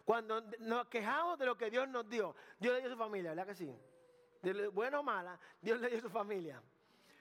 [0.04, 3.46] Cuando nos quejamos de lo que Dios nos dio, Dios le dio su familia, ¿verdad
[3.46, 3.78] que sí?
[4.72, 6.62] bueno o mala, Dios le dio su familia.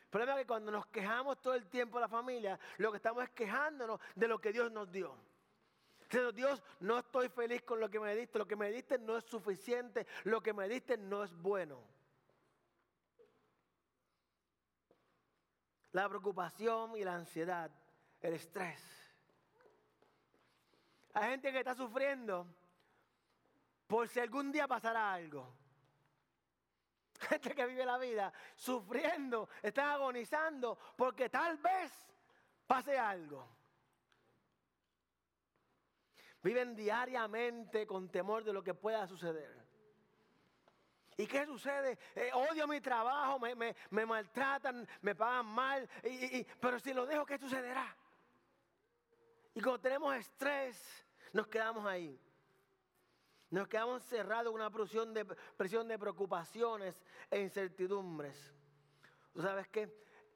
[0.03, 2.97] El problema es que cuando nos quejamos todo el tiempo a la familia, lo que
[2.97, 5.15] estamos es quejándonos de lo que Dios nos dio.
[6.35, 9.23] Dios, no estoy feliz con lo que me diste, lo que me diste no es
[9.23, 11.81] suficiente, lo que me diste no es bueno.
[15.93, 17.71] la preocupación y la ansiedad,
[18.19, 18.81] el estrés.
[21.13, 22.47] Hay gente que está sufriendo
[23.93, 25.56] por si algún día pasará algo.
[27.29, 31.91] Gente que vive la vida sufriendo, está agonizando porque tal vez
[32.65, 33.47] pase algo.
[36.41, 39.63] Viven diariamente con temor de lo que pueda suceder.
[41.15, 41.99] ¿Y qué sucede?
[42.15, 45.88] Eh, odio mi trabajo, me, maltratan, me pagan mal,
[46.60, 47.95] pero si lo dejo, ¿qué sucederá?
[49.53, 52.19] Y cuando tenemos estrés, nos quedamos ahí.
[53.53, 58.51] Nos quedamos cerrados en una presión de, presión de preocupaciones e incertidumbres.
[59.31, 59.95] ¿Tú sabes qué?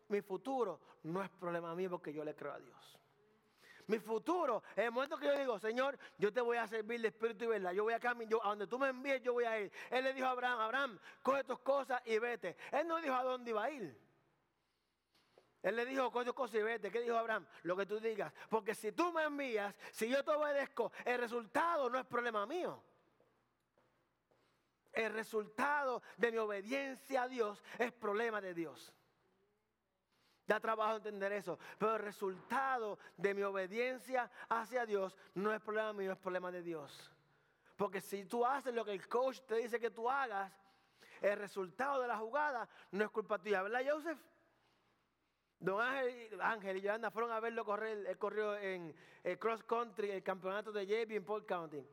[0.10, 3.00] Mi futuro no es problema mío porque yo le creo a Dios
[3.88, 4.62] mi futuro.
[4.76, 7.48] En el momento que yo digo, Señor, yo te voy a servir de espíritu y
[7.48, 7.72] verdad.
[7.72, 9.72] Yo voy a caminar, a donde tú me envíes, yo voy a ir.
[9.90, 12.58] Él le dijo a Abraham, Abraham, coge tus cosas y vete.
[12.74, 13.98] Él no dijo a dónde iba a ir.
[15.64, 16.92] Él le dijo, coge tus cosas y vete.
[16.92, 17.48] ¿Qué dijo Abraham?
[17.64, 18.34] Lo que tú digas.
[18.50, 22.84] Porque si tú me envías, si yo te obedezco, el resultado no es problema mío.
[24.98, 28.92] El resultado de mi obediencia a Dios es problema de Dios.
[30.48, 31.60] Da trabajo entender eso.
[31.78, 36.64] Pero el resultado de mi obediencia hacia Dios no es problema mío, es problema de
[36.64, 37.12] Dios.
[37.76, 40.52] Porque si tú haces lo que el coach te dice que tú hagas,
[41.22, 44.18] el resultado de la jugada no es culpa tuya, ¿verdad, Joseph?
[45.60, 50.24] Don Ángel, y Yolanda fueron a verlo correr, él corrió en el cross country, el
[50.24, 51.86] campeonato de JB en Polk County.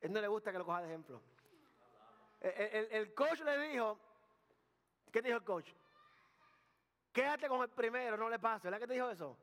[0.00, 1.20] Él no le gusta que lo coja de ejemplo.
[2.40, 3.98] El, el, coach le dijo,
[5.12, 5.70] ¿qué dijo el coach?
[7.12, 8.64] Quédate con el primero, no le pases.
[8.64, 9.36] ¿Verdad que te dijo eso?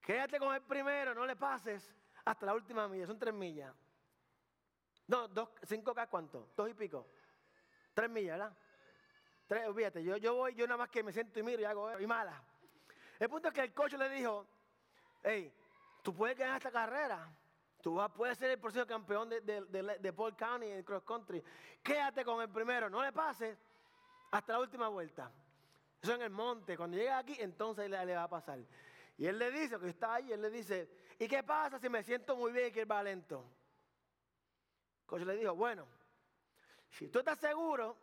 [0.00, 3.06] Quédate con el primero, no le pases hasta la última milla.
[3.06, 3.72] Son tres millas.
[5.06, 6.50] No, dos, cinco K, ¿cuánto?
[6.56, 7.06] Dos y pico.
[7.94, 8.56] Tres millas, ¿verdad?
[9.46, 12.00] Tres, fíjate, yo, yo voy, yo nada más que me siento y miro y hago,
[12.00, 12.42] y mala.
[13.18, 14.46] El punto es que el coach le dijo,
[15.22, 15.52] hey,
[16.02, 17.28] tú puedes ganar esta carrera.
[17.82, 21.42] Tú vas, puedes ser el próximo campeón de, Paul County en cross country.
[21.82, 23.58] Quédate con el primero, no le pases
[24.30, 25.30] hasta la última vuelta.
[26.02, 26.76] Eso en el monte.
[26.76, 28.58] Cuando llega aquí, entonces le, va a pasar.
[29.16, 32.02] Y él le dice, que está ahí, él le dice, ¿y qué pasa si me
[32.02, 33.44] siento muy bien y que él va lento?
[35.06, 35.86] Coach le dijo, bueno,
[36.90, 37.96] si tú estás seguro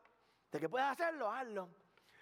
[0.52, 1.70] de que puedes hacerlo, hazlo.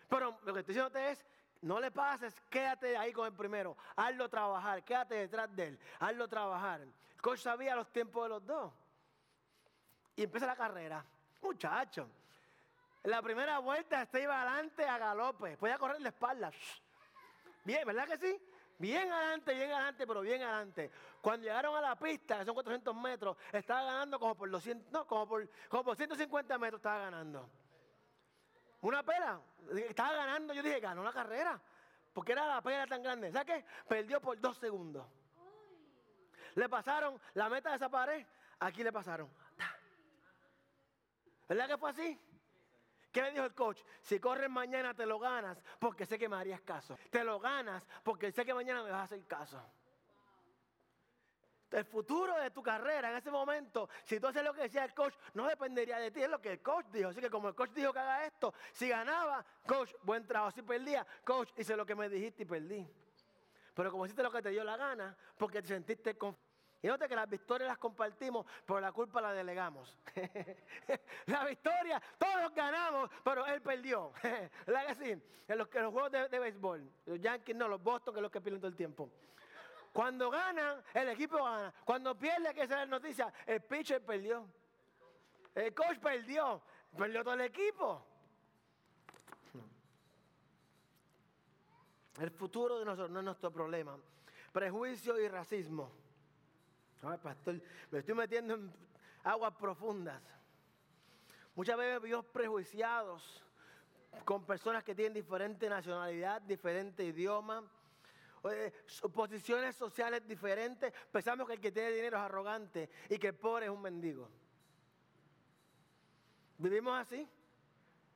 [0.08, 1.26] Pero lo que estoy diciendo es,
[1.62, 6.28] no le pases, quédate ahí con el primero, hazlo trabajar, quédate detrás de él, hazlo
[6.28, 6.86] trabajar.
[7.26, 8.72] Coach sabía los tiempos de los dos.
[10.16, 11.04] Y empieza la carrera.
[11.42, 12.08] Muchacho,
[13.04, 16.52] en la primera vuelta este iba adelante a galope, podía correr la espalda.
[17.64, 18.40] Bien, ¿verdad que sí?
[18.78, 20.92] Bien adelante, bien adelante, pero bien adelante.
[21.20, 25.08] Cuando llegaron a la pista, que son 400 metros, estaba ganando como por 200, no,
[25.08, 27.50] como por, como por 150 metros estaba ganando.
[28.82, 29.42] Una pera.
[29.76, 31.60] Estaba ganando, yo dije, ganó la carrera.
[32.14, 33.32] Porque era la pera tan grande.
[33.32, 33.66] ¿Sabes qué?
[33.88, 35.08] Perdió por dos segundos.
[36.56, 38.26] Le pasaron la meta de esa pared,
[38.60, 39.30] aquí le pasaron.
[41.48, 42.20] ¿Verdad que fue así?
[43.12, 43.82] ¿Qué le dijo el coach?
[44.02, 46.98] Si corres mañana te lo ganas porque sé que me harías caso.
[47.10, 49.62] Te lo ganas porque sé que mañana me vas a hacer caso.
[51.72, 54.94] El futuro de tu carrera en ese momento, si tú haces lo que decía el
[54.94, 57.10] coach, no dependería de ti, es lo que el coach dijo.
[57.10, 60.52] Así que como el coach dijo que haga esto, si ganaba, coach, buen trabajo.
[60.52, 62.88] Si perdía, coach, hice lo que me dijiste y perdí.
[63.74, 66.38] Pero como hiciste lo que te dio la gana, porque te sentiste con
[66.86, 69.98] y note que las victorias las compartimos, pero la culpa la delegamos.
[71.26, 74.14] la victoria, todos ganamos, pero él perdió.
[74.68, 75.24] ¿Verdad que sí?
[75.48, 78.62] En los, juegos de, béisbol, los Yankees no, los Boston, que es los que pierden
[78.62, 79.10] todo el tiempo.
[79.92, 81.74] Cuando ganan, el equipo gana.
[81.84, 84.48] Cuando pierde, que sea la noticia, el pitcher perdió.
[85.56, 86.62] El coach perdió.
[86.96, 88.06] Perdió todo el equipo.
[92.20, 93.98] El futuro de nosotros no es nuestro problema.
[94.52, 96.05] Prejuicio y racismo.
[97.02, 98.74] Ay, pastor, me estoy metiendo en
[99.24, 100.22] aguas profundas.
[101.56, 103.44] Muchas veces vivimos prejuiciados
[104.24, 107.64] con personas que tienen diferente nacionalidad, diferente idioma,
[109.14, 110.94] posiciones sociales diferentes.
[111.12, 114.30] Pensamos que el que tiene dinero es arrogante y que el pobre es un mendigo.
[116.58, 117.28] Vivimos así.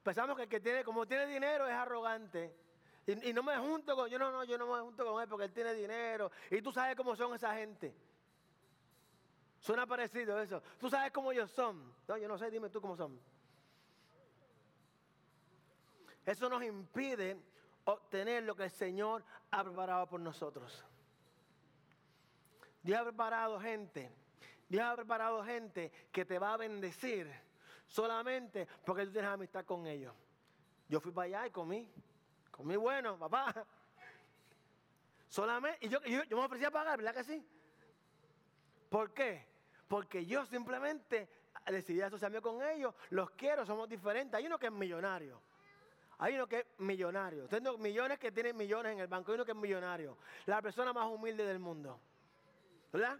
[0.03, 2.55] Pensamos que el que tiene, como tiene dinero, es arrogante.
[3.05, 5.27] Y, y, no me junto con, yo no, no, yo no me junto con él
[5.27, 6.31] porque él tiene dinero.
[6.51, 7.93] Y tú sabes cómo son esa gente.
[9.59, 10.61] Suena parecido eso.
[10.79, 11.93] ¿Tú sabes cómo ellos son?
[12.07, 13.19] No, yo no sé, dime tú cómo son.
[16.25, 17.37] Eso nos impide
[17.85, 20.85] obtener lo que el Señor ha preparado por nosotros.
[22.83, 24.11] Dios ha preparado gente.
[24.69, 27.29] Dios ha preparado gente que te va a bendecir
[27.87, 30.13] solamente porque tú tienes amistad con ellos.
[30.87, 31.91] Yo fui para allá y comí.
[32.51, 33.65] Comí bueno, papá.
[35.27, 37.45] Solamente, y yo, yo, yo me ofrecía a pagar, ¿verdad que sí?
[38.89, 39.48] ¿Por qué?
[39.89, 41.27] Porque yo simplemente
[41.65, 44.37] decidí asociarme con ellos, los quiero, somos diferentes.
[44.37, 45.41] Hay uno que es millonario.
[46.19, 47.47] Hay uno que es millonario.
[47.47, 49.31] Tengo millones que tienen millones en el banco.
[49.31, 50.15] Hay uno que es millonario.
[50.45, 51.99] La persona más humilde del mundo.
[52.93, 53.17] ¿Verdad?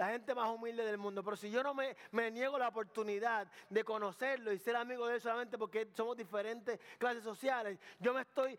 [0.00, 1.22] La gente más humilde del mundo.
[1.22, 1.94] Pero si yo no me,
[2.30, 7.22] niego la oportunidad de conocerlo y ser amigo de él solamente porque somos diferentes clases
[7.22, 8.58] sociales, yo me estoy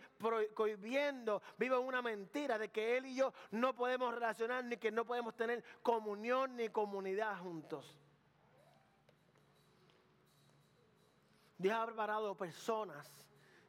[0.53, 4.91] prohibiendo, vivo en una mentira de que él y yo no podemos relacionar ni que
[4.91, 7.97] no podemos tener comunión ni comunidad juntos.
[11.57, 13.11] Dios ha preparado personas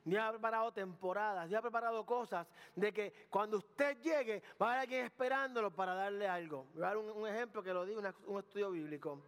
[0.05, 4.71] Dios ha preparado temporadas, Dios ha preparado cosas de que cuando usted llegue va a
[4.71, 6.67] haber alguien esperándolo para darle algo.
[6.75, 9.23] Voy a dar un, ejemplo que lo digo, un estudio bíblico.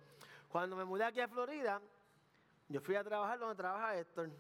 [0.49, 1.81] Cuando me mudé aquí a Florida,
[2.69, 4.31] yo fui a trabajar donde trabaja Héctor.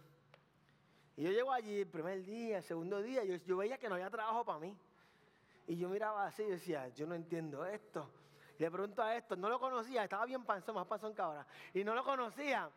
[1.16, 3.94] Y yo llego allí el primer día, el segundo día, yo, yo veía que no
[3.94, 4.76] había trabajo para mí.
[5.66, 8.10] Y yo miraba así y decía, yo no entiendo esto.
[8.58, 11.46] Y le pregunto a Héctor, no lo conocía, estaba bien panzón, más panzón que ahora.
[11.72, 12.70] Y no lo conocía.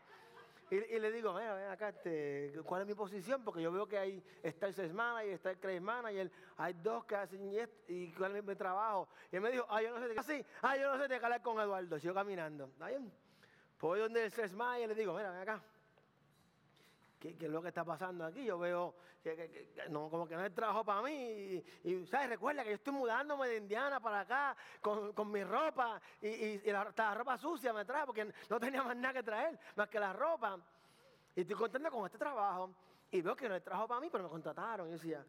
[0.70, 3.44] Y, le digo, ven acá, este, ¿cuál es mi posición?
[3.44, 4.94] Porque yo veo que ahí está el sales
[5.26, 9.08] y está el credit manager, hay dos que hacen esto, y cuál es mi trabajo.
[9.32, 11.16] Y él me dijo, ah, yo no sé de qué, ah, yo no sé de
[11.16, 12.70] hablar con Eduardo, sigo caminando.
[12.82, 12.98] Ahí,
[13.80, 15.64] voy donde el sales y le digo, mira, ven acá.
[17.20, 18.46] ¿Qué, es lo que está pasando aquí?
[18.46, 21.64] Yo veo que, no, como que no hay trabajo para mí.
[21.84, 22.30] Y, ¿sabes?
[22.30, 27.14] Recuerda que yo estoy mudándome de Indiana para acá con, mi ropa y, la, la,
[27.14, 30.60] ropa sucia me trae porque no tenía más nada que traer, más que la ropa.
[31.36, 32.74] Y estoy contento con este trabajo.
[33.12, 34.88] Y veo que no hay trabajo para mí, pero me contrataron.
[34.88, 35.26] Y yo decía,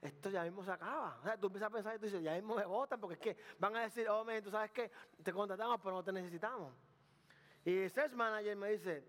[0.00, 1.18] esto ya mismo se acaba.
[1.20, 3.20] O sea, tú empiezas a pensar y tú dices, ya mismo me votan porque es
[3.20, 4.90] que van a decir, oh, tú sabes que
[5.22, 6.72] te contratamos, pero no te necesitamos.
[7.64, 9.04] Y el sales manager me dice,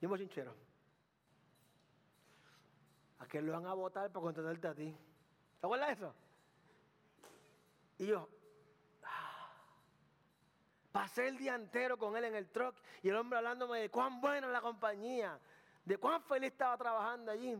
[0.00, 0.54] yo chinchero.
[3.32, 4.96] ¿A lo van a votar para contratarte a ti?
[5.60, 6.14] ¿Te acuerdas eso?
[7.98, 8.28] Y yo,
[9.02, 9.48] ah".
[10.92, 14.20] pasé el día entero con él en el truck y el hombre hablándome de cuán
[14.20, 15.38] buena la compañía,
[15.84, 17.56] de cuán feliz estaba trabajando allí.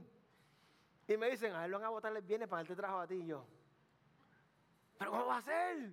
[1.07, 3.07] Y me dicen, a él lo van a votar el viernes para darte trabajo a
[3.07, 3.45] ti y yo.
[4.99, 5.93] ¿Pero cómo va a ser?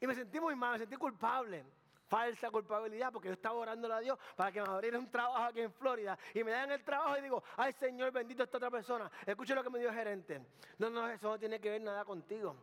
[0.00, 1.64] Y me sentí muy mal, me sentí culpable.
[2.10, 5.60] Falsa culpabilidad, porque yo estaba orando a Dios para que me abriera un trabajo aquí
[5.60, 6.18] en Florida.
[6.34, 9.08] Y me dan el trabajo y digo, ay Señor, bendito esta otra persona.
[9.24, 10.44] Escuche lo que me dio el gerente.
[10.78, 12.56] No, no, eso no tiene que ver nada contigo.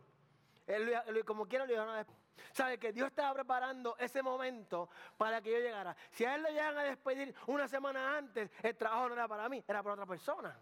[0.66, 2.06] Él, como quiera lo iban a
[2.52, 5.96] Sabe que Dios estaba preparando ese momento para que yo llegara.
[6.10, 9.48] Si a él lo llegan a despedir una semana antes, el trabajo no era para
[9.48, 10.56] mí, era para otra persona.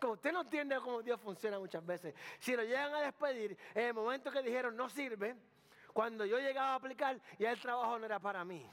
[0.00, 2.14] Como usted no entiende cómo Dios funciona muchas veces.
[2.38, 5.36] Si lo llegan a despedir, en el momento que dijeron no sirve,
[5.92, 8.66] cuando yo llegaba a aplicar, ya el trabajo no era para mí.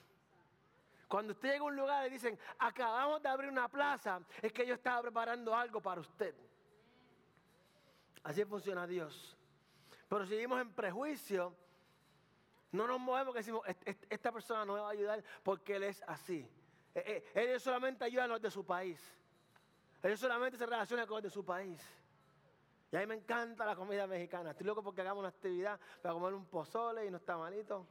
[1.07, 4.65] Cuando usted llega a un lugar y dicen, acabamos de abrir una plaza, es que
[4.65, 6.35] yo estaba preparando algo para usted.
[8.23, 9.37] Así funciona Dios.
[10.09, 11.55] Pero si seguimos en prejuicio,
[12.71, 13.61] no nos movemos que decimos,
[14.09, 16.47] esta persona no me va a ayudar porque él es así.
[16.93, 18.99] Eh, eh, él solamente ayuda a los de su país.
[20.03, 21.81] Ellos solamente se relacionan con los de su país.
[22.91, 24.51] Y a mí me encanta la comida mexicana.
[24.51, 27.85] Estoy loco porque hagamos una actividad para comer un pozole y no está malito.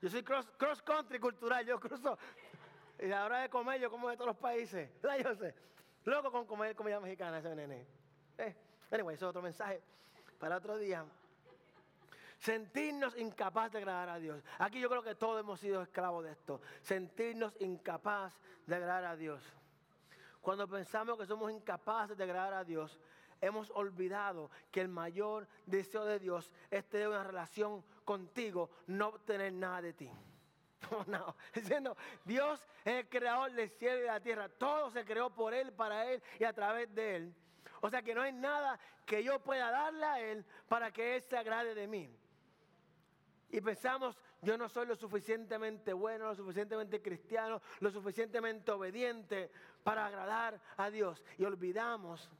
[0.00, 2.18] Yo soy cross, country cultural, yo cruzo.
[2.98, 4.90] Y a la hora de comer, yo como de todos los países.
[5.24, 5.54] Yo sé.
[6.04, 7.86] Loco con comer comida mexicana, ese nene.
[8.38, 8.56] Eh,
[8.90, 9.80] anyway, eso es otro mensaje
[10.38, 11.04] para otro día.
[12.38, 14.42] Sentirnos incapaces de agradar a Dios.
[14.58, 16.60] Aquí yo creo que todos hemos sido esclavos de esto.
[16.80, 18.36] Sentirnos incapaces
[18.66, 19.40] de agradar a Dios.
[20.42, 22.98] Cuando pensamos que somos incapaces de agradar a Dios,
[23.40, 29.52] hemos olvidado que el mayor deseo de Dios es tener una relación contigo, no obtener
[29.52, 30.10] nada de ti.
[31.06, 31.36] No,
[31.80, 31.96] no.
[32.24, 34.48] Dios es el creador del cielo y de la tierra.
[34.48, 37.34] Todo se creó por Él, para Él y a través de Él.
[37.80, 41.22] O sea que no hay nada que yo pueda darle a Él para que Él
[41.22, 42.10] se agrade de mí.
[43.52, 49.50] Y pensamos, yo no soy lo suficientemente bueno, lo suficientemente cristiano, lo suficientemente obediente
[49.84, 51.22] para agradar a Dios.
[51.36, 52.30] Y olvidamos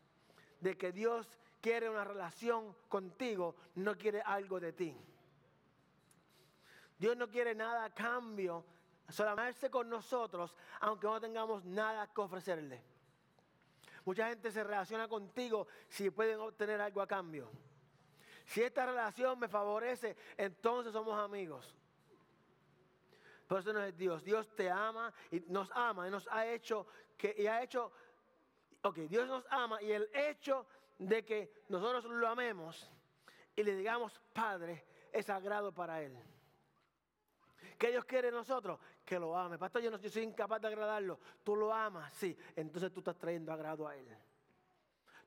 [0.59, 4.97] de que Dios quiere una relación contigo, no quiere algo de ti.
[6.99, 8.65] Dios no quiere nada a cambio,
[9.11, 12.83] solamente con nosotros, aunque no tengamos nada que ofrecerle.
[14.07, 17.51] Mucha gente se relaciona contigo si pueden obtener algo a cambio.
[18.45, 21.77] Si esta relación me favorece, entonces somos amigos.
[23.47, 24.25] Por eso no es Dios.
[24.25, 26.87] Dios te ama y nos ama y nos ha hecho
[27.17, 27.93] que y ha hecho
[28.83, 30.67] ok, Dios nos ama y el hecho
[30.99, 32.91] de que nosotros lo amemos
[33.55, 36.17] y le digamos Padre es sagrado para Él.
[37.79, 38.79] ¿Qué Dios quiere de nosotros?
[39.05, 39.59] Que lo ame.
[39.59, 41.19] Pastor, yo, no, yo soy incapaz de agradarlo.
[41.43, 42.37] Tú lo amas, sí.
[42.55, 44.07] Entonces tú estás trayendo agrado a Él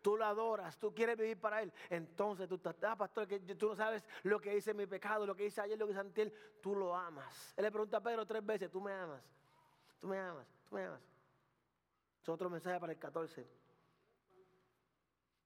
[0.05, 3.69] tú lo adoras, tú quieres vivir para Él, entonces tú estás, ah, pastor, que tú
[3.69, 6.21] no sabes lo que hice mi pecado, lo que hice ayer, lo que hice ante
[6.21, 7.55] Él, tú lo amas.
[7.57, 9.23] Él le pregunta a Pedro tres veces, tú me amas,
[9.99, 11.01] tú me amas, tú me amas.
[12.21, 13.47] Es otro mensaje para el 14.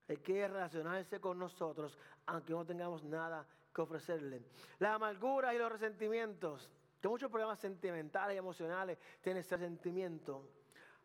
[0.08, 4.42] Él quiere relacionarse con nosotros, aunque no tengamos nada que ofrecerle.
[4.78, 10.46] La amargura y los resentimientos, que muchos problemas sentimentales y emocionales tienen ese sentimiento.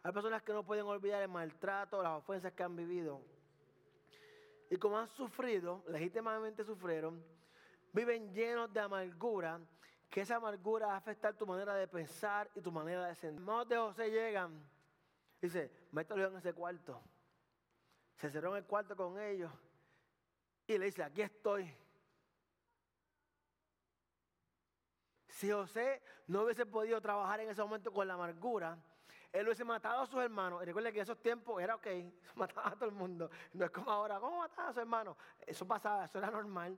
[0.04, 3.35] Hay personas que no pueden olvidar el maltrato, las ofensas que han vivido.
[4.70, 7.24] Y como han sufrido, legítimamente sufrieron,
[7.94, 9.60] viven llenos de amargura,
[10.10, 13.46] que esa amargura va a afectar tu manera de pensar y tu manera de sentir.
[13.46, 14.68] Los de José llegan,
[15.42, 17.02] dice, mételo en ese cuarto.
[18.16, 19.52] Se cerró en el cuarto con ellos
[20.68, 21.72] y le dice, aquí estoy.
[25.28, 28.78] Si José no hubiese podido trabajar en ese momento con la amargura,
[29.36, 30.62] él hubiese matado a sus hermanos.
[30.64, 31.88] Y recuerda que en esos tiempos era ok,
[32.36, 33.30] mataba a todo el mundo.
[33.54, 35.18] No es como ahora, ¿cómo mataba a sus hermanos?
[35.46, 36.78] Eso pasaba, eso era normal.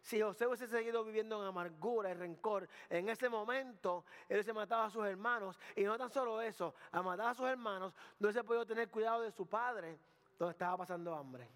[0.00, 4.82] Si José hubiese seguido viviendo en amargura y rencor, en ese momento él hubiese matado
[4.82, 5.58] a sus hermanos.
[5.76, 9.22] Y no tan solo eso, a matar a sus hermanos, no hubiese podido tener cuidado
[9.22, 9.98] de su padre,
[10.38, 11.48] donde estaba pasando hambre.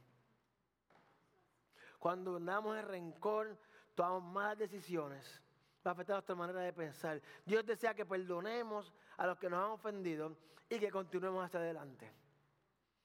[1.98, 3.58] Cuando andamos en rencor,
[3.94, 5.42] tomamos malas decisiones
[5.88, 7.20] va a afectar nuestra manera de pensar.
[7.44, 10.36] Dios desea que perdonemos a los que nos han ofendido
[10.68, 12.10] y que continuemos hacia adelante.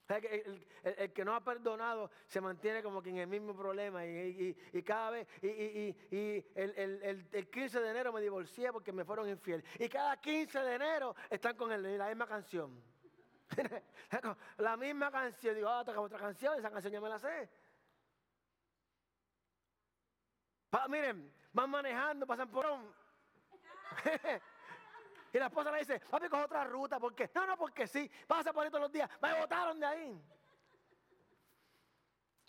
[0.09, 4.55] El, que no ha perdonado se mantiene como que en el mismo problema y,
[4.86, 5.95] cada vez, y,
[6.55, 9.64] el, 15 de enero me divorcié porque me fueron infiel.
[9.80, 12.84] Y cada 15 de enero están con la misma canción.
[14.57, 15.55] la misma canción.
[15.55, 17.49] Digo, ah, toca otra canción, esa canción ya me la sé.
[20.89, 22.93] miren, van manejando, pasan por un...
[25.34, 27.00] Y la esposa le dice, papi, coge otra ruta.
[27.00, 27.32] ¿Por qué?
[27.34, 28.10] No, no, porque sí.
[28.28, 29.10] Pasa por ahí todos los días.
[29.20, 30.22] Me botaron de ahí.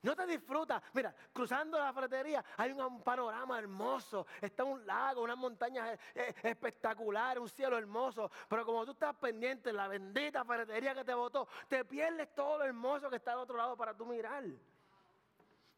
[0.03, 0.83] No te disfrutas.
[0.93, 4.27] Mira, cruzando la ferretería hay un, panorama hermoso.
[4.39, 8.31] Está un lago, unas montañas eh, espectaculares, un cielo hermoso.
[8.47, 12.59] Pero como tú estás pendiente en la bendita ferretería que te botó, te pierdes todo
[12.59, 14.45] lo hermoso que está al otro lado para tú mirar.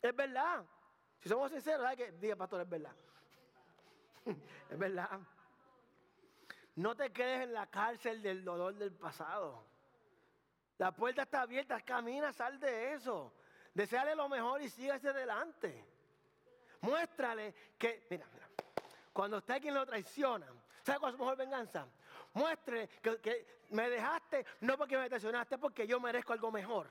[0.03, 0.65] Es verdad.
[1.21, 2.97] Si somos sinceros, hay que diga, pastor, es verdad.
[4.71, 5.21] es verdad.
[6.77, 9.64] No te quedes en la cárcel del dolor del pasado.
[10.79, 13.33] La puerta está abierta, camina, sal de eso.
[13.72, 15.85] Deseale lo mejor y siga hacia adelante.
[16.83, 18.49] Muéstrale que, mira, mira,
[19.12, 20.47] cuando está quien lo traiciona,
[20.83, 21.87] ¿sabe cuál es su mejor venganza?
[22.35, 26.89] Muestre que, que me dejaste no porque me traicionaste, porque yo merezco algo mejor.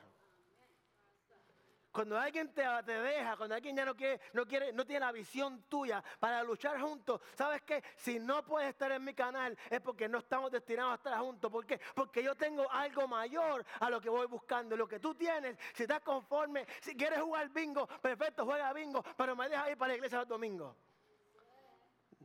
[1.95, 5.63] Cuando alguien te, deja, cuando alguien ya no quiere, no quiere, no tiene la visión
[5.69, 7.81] tuya para luchar juntos, ¿sabes qué?
[7.95, 11.49] Si no puedes estar en mi canal es porque no estamos destinados a estar juntos.
[11.49, 11.79] ¿Por qué?
[11.95, 14.75] Porque yo tengo algo mayor a lo que voy buscando.
[14.75, 19.33] Lo que tú tienes, si estás conforme, si quieres jugar bingo, perfecto, juega bingo, pero
[19.33, 20.75] me dejas ir para la iglesia los domingos.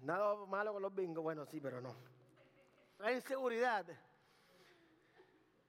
[0.03, 1.95] Nada malo con los bingos, bueno, sí, pero no.
[2.99, 3.87] Hay inseguridad.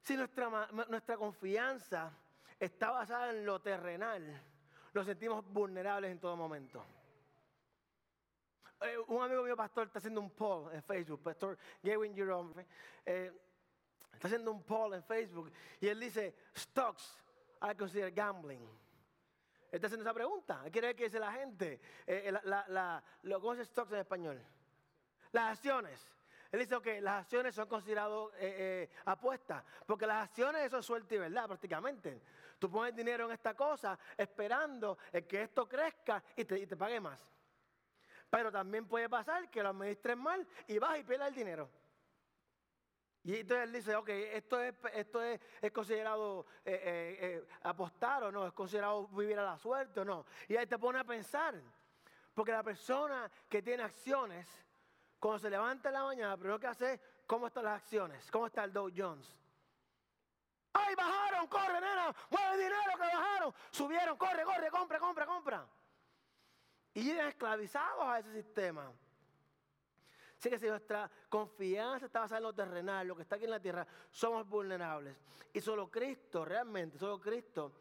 [0.02, 0.50] Si nuestra,
[0.88, 2.12] nuestra confianza
[2.62, 4.40] está basada en lo terrenal,
[4.94, 6.86] nos sentimos vulnerables en todo momento.
[8.82, 12.66] Eh, un amigo mío, pastor, está haciendo un poll en Facebook, pastor Gavin Jerome,
[13.04, 13.32] eh,
[14.14, 17.18] está haciendo un poll en Facebook y él dice, stocks
[17.64, 18.62] I consider gambling.
[18.62, 20.62] Él está haciendo esa pregunta.
[20.66, 21.80] ¿Qué quiere que dice la gente?
[22.06, 22.32] Eh,
[23.40, 24.44] ¿Cómo se stocks en español?
[25.32, 26.12] Las acciones.
[26.52, 28.30] Él dice, que las acciones son consideradas
[29.06, 32.22] apuestas, porque las acciones es suerte y verdad prácticamente.
[32.62, 34.96] Tú pones dinero en esta cosa esperando
[35.28, 37.20] que esto crezca y te, pague más.
[38.30, 41.72] Pero también puede pasar que lo administres mal y vas y pierdas el dinero.
[43.24, 45.42] Y entonces él dice, ok, esto es, esto es,
[45.74, 50.28] considerado eh, eh, eh, apostar o no, es considerado vivir a la suerte o no.
[50.48, 51.60] Y ahí te pone a pensar,
[52.32, 54.48] porque la persona que tiene acciones,
[55.18, 58.30] cuando se levanta en la mañana, primero que hace, ¿cómo están las acciones?
[58.30, 59.41] ¿Cómo está el Dow Jones?
[60.74, 61.48] ¡Ay, bajaron!
[61.48, 62.16] ¡Corre, nena!
[62.30, 63.54] ¡Mueve dinero que bajaron!
[63.72, 65.68] Subieron, corre, corre, compra, compra, compra.
[66.94, 68.92] Y llegan esclavizados a ese sistema.
[70.38, 73.52] Así que si nuestra confianza está basada en lo terrenal, lo que está aquí en
[73.52, 75.16] la tierra, somos vulnerables.
[75.54, 77.72] Y solo Cristo, realmente, solo Cristo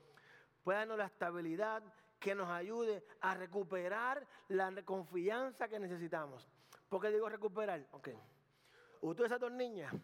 [0.63, 1.83] puede darnos la estabilidad
[2.19, 6.47] que nos ayude a recuperar la confianza que necesitamos.
[6.89, 7.87] ¿Por qué digo recuperar?
[7.93, 8.11] Ok.
[9.01, 9.95] Usted esas dos niñas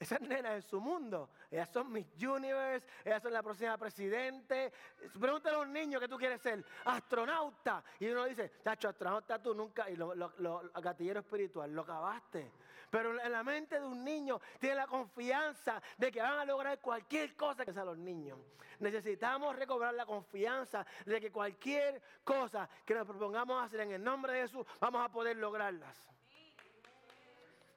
[0.00, 4.72] esas nenas en su mundo, ellas son mis Universe, ellas son la próxima presidente.
[5.20, 7.84] Pregúntale a un niño que tú quieres ser, astronauta.
[7.98, 12.50] Y uno dice, chacho, astronauta tú nunca, y lo, lo, gatillero espiritual, lo acabaste.
[12.88, 16.80] Pero en la mente de un niño tiene la confianza de que van a lograr
[16.80, 18.38] cualquier cosa que sea los niños.
[18.78, 24.32] Necesitamos recobrar la confianza de que cualquier cosa que nos propongamos hacer en el nombre
[24.32, 25.94] de Jesús, vamos a poder lograrlas.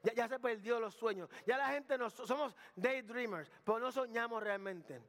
[0.03, 1.29] Ya, se perdió los sueños.
[1.45, 5.01] Ya la gente no somos daydreamers, pero no soñamos realmente.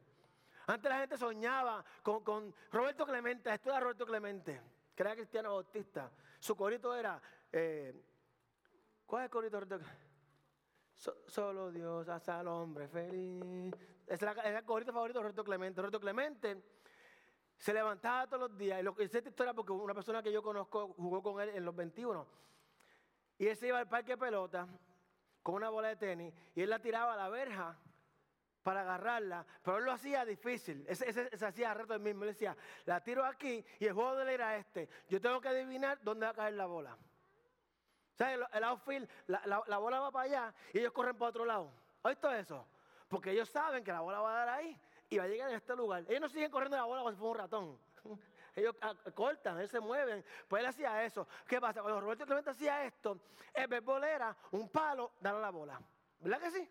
[0.67, 4.61] Antes la gente soñaba con, Roberto Clemente, esto era Roberto Clemente,
[4.95, 6.09] que era cristiano bautista.
[6.39, 7.21] Su corito era.
[7.51, 7.93] Eh,
[9.05, 9.85] ¿Cuál es el corito Roberto
[11.27, 13.75] Solo Dios hace al hombre feliz.
[14.07, 15.81] Ese era, el corito favorito de Roberto Clemente.
[15.81, 16.63] Roberto Clemente
[17.57, 18.79] se levantaba todos los días.
[18.79, 21.65] Y lo que esta historia porque una persona que yo conozco jugó con él en
[21.65, 22.25] los 21.
[23.37, 24.67] Y él se iba al parque de pelota
[25.43, 27.77] con una bola de tenis y él la tiraba a la verja
[28.63, 32.57] para agarrarla, pero él lo hacía difícil, ese, se hacía reto él mismo, él decía,
[32.85, 36.25] la tiro aquí y el juego de él era este, yo tengo que adivinar dónde
[36.25, 36.93] va a caer la bola.
[36.93, 41.71] O sea, el, outfield, la, bola va para allá y ellos corren para otro lado.
[42.01, 42.65] ¿Oíste eso?
[43.07, 44.79] Porque ellos saben que la bola va a dar ahí
[45.09, 46.03] y va a llegar en este lugar.
[46.07, 47.79] Ellos no siguen corriendo la bola como si fuera un ratón
[48.55, 50.23] ellos ah, cortan, ellos se mueven.
[50.47, 51.27] Pues él hacía eso.
[51.47, 51.81] ¿Qué pasa?
[51.81, 53.19] Cuando Roberto Clemente hacía esto,
[53.53, 55.81] el béisbol era un palo, darle la bola.
[56.19, 56.69] ¿Verdad que sí?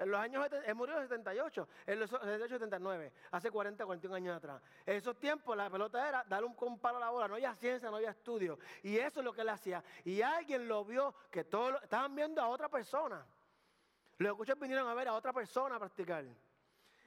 [0.00, 4.16] En los años, él murió en el 78, en los 78, 79, hace 40, 41
[4.16, 4.62] años atrás.
[4.86, 7.54] En esos tiempos la pelota era darle un, un palo a la bola, no había
[7.54, 8.58] ciencia, no había estudio.
[8.82, 9.84] Y eso es lo que él hacía.
[10.04, 13.26] Y alguien lo vio, que todos estaban viendo a otra persona.
[14.16, 16.24] Los escuchos vinieron a ver a otra persona a practicar.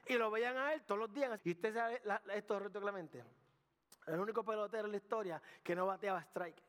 [0.05, 1.39] Y lo veían a él todos los días.
[1.43, 2.01] Y usted sabe
[2.35, 3.23] esto, Reto Clemente.
[4.07, 6.61] El único pelotero en la historia que no bateaba strike.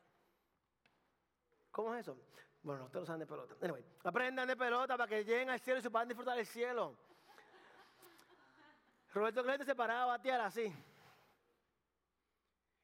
[1.71, 2.17] ¿Cómo es eso?
[2.63, 3.55] Bueno, ustedes no saben de pelota.
[3.61, 6.97] Anyway, aprendan de pelota para que lleguen al cielo y se puedan disfrutar del cielo.
[9.13, 10.73] Roberto Clemente se paraba a batear así.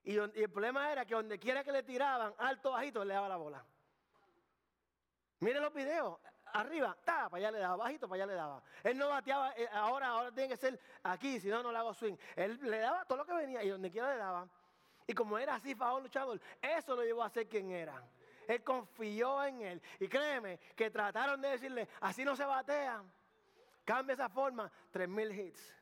[0.05, 3.29] Y, y, el problema era que donde quiera que le tiraban, alto bajito, le daba
[3.29, 3.65] la bola.
[5.41, 6.19] Miren los videos
[6.53, 8.63] arriba, ta, para allá le daba, bajito, para allá le daba.
[8.83, 11.95] Él no bateaba, eh, ahora, ahora tiene que ser aquí, si no, no le hago
[11.95, 12.17] swing.
[12.37, 14.49] Él le daba todo lo que venía y donde quiera le daba.
[15.07, 18.03] Y como era así, fajón luchador, eso lo llevó a ser quien era.
[18.47, 19.83] Él confió en él.
[19.99, 23.03] Y créeme que trataron de decirle, así no se batea.
[23.85, 25.77] Cambia esa forma, 3.000 hits.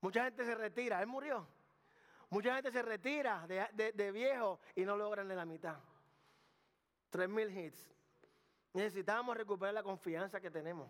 [0.00, 1.46] Mucha gente se retira, él murió.
[2.30, 5.78] Mucha gente se retira de, de viejo y no logran ni la mitad.
[7.12, 7.90] 3.000 hits.
[8.72, 10.88] Necesitamos recuperar la confianza que tenemos.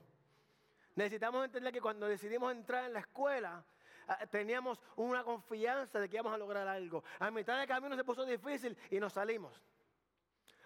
[0.94, 3.64] Necesitamos entender que cuando decidimos entrar en la escuela,
[4.06, 7.02] ah, teníamos una confianza de que íbamos a lograr algo.
[7.18, 9.62] A mitad de camino se puso difícil y nos salimos.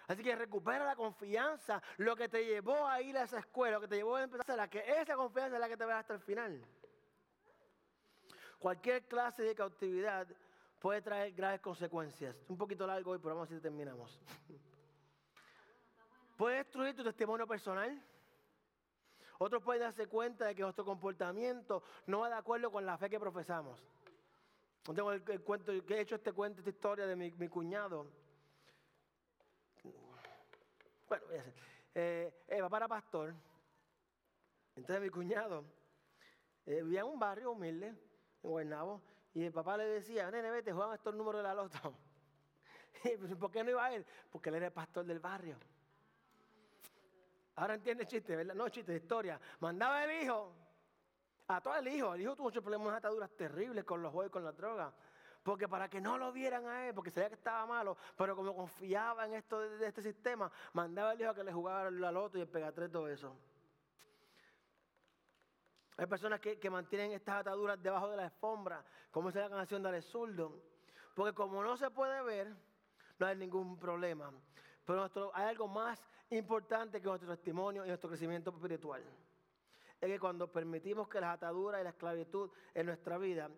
[0.07, 3.81] Así que recupera la confianza, lo que te llevó a ir a esa escuela, lo
[3.81, 6.13] que te llevó a empezar, a que esa confianza es la que te va hasta
[6.13, 6.63] el final.
[8.59, 10.27] Cualquier clase de cautividad
[10.79, 12.35] puede traer graves consecuencias.
[12.47, 14.19] Un poquito largo hoy, pero vamos a ver si terminamos.
[16.35, 18.01] Puede destruir tu testimonio personal.
[19.37, 23.09] Otros pueden darse cuenta de que nuestro comportamiento no va de acuerdo con la fe
[23.09, 23.83] que profesamos.
[24.83, 28.07] Tengo el, cuento, que he hecho este cuento, esta historia de mi, cuñado.
[31.07, 31.53] Bueno, voy a hacer.
[31.95, 33.33] Eh, papá era pastor.
[34.75, 35.63] Entonces mi cuñado
[36.65, 39.01] eh, vivía en un barrio humilde, en Guaynabo,
[39.33, 41.97] y el papá le decía, nene, vete, juegan estos números de la loto.
[43.39, 44.05] ¿Por qué no iba a él?
[44.31, 45.57] Porque él era el pastor del barrio.
[47.55, 48.53] Ahora entiende el chiste, ¿verdad?
[48.53, 49.39] No, chiste, historia.
[49.59, 50.53] Mandaba el hijo,
[51.47, 52.13] a todo el hijo.
[52.13, 54.93] El hijo tuvo muchos problemas de ataduras terribles con los juegos y con la droga.
[55.41, 58.55] Porque para que no lo vieran a él, porque sabía que estaba malo, pero como
[58.55, 62.37] confiaba en esto de, este sistema, mandaba al hijo a que le jugara la loto
[62.37, 63.37] y el pegatré, todo eso.
[65.97, 70.01] Hay personas que, mantienen estas ataduras debajo de la alfombra, como es la canción de
[70.01, 70.61] Zurdo.
[71.13, 72.53] Porque como no se puede ver,
[73.17, 74.31] no hay ningún problema.
[74.83, 79.03] Pero hay algo más importante que nuestro testimonio y nuestro crecimiento espiritual.
[80.01, 83.49] Es que cuando permitimos que las ataduras y la esclavitud en nuestra vida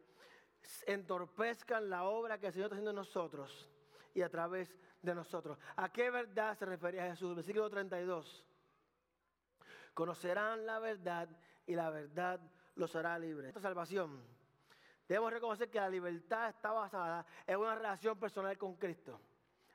[0.86, 3.70] entorpezcan la obra que el Señor está haciendo en nosotros
[4.14, 5.58] y a través de nosotros.
[5.76, 7.36] ¿A qué verdad se refería Jesús?
[7.36, 8.46] Versículo 32.
[9.94, 11.30] Conocerán la verdad
[11.66, 12.40] y la verdad
[12.76, 13.50] los hará libres.
[13.50, 14.22] Esta salvación.
[15.08, 19.20] Debemos reconocer que la libertad está basada en una relación personal con Cristo.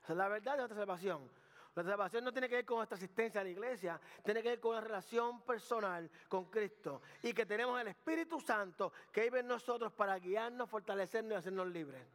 [0.02, 1.30] Esa es la verdad de nuestra salvación.
[1.74, 4.60] La salvación no tiene que ver con nuestra asistencia a la iglesia, tiene que ver
[4.60, 7.00] con una relación personal con Cristo.
[7.22, 11.66] Y que tenemos el Espíritu Santo que vive en nosotros para guiarnos, fortalecernos y hacernos
[11.68, 12.06] libres.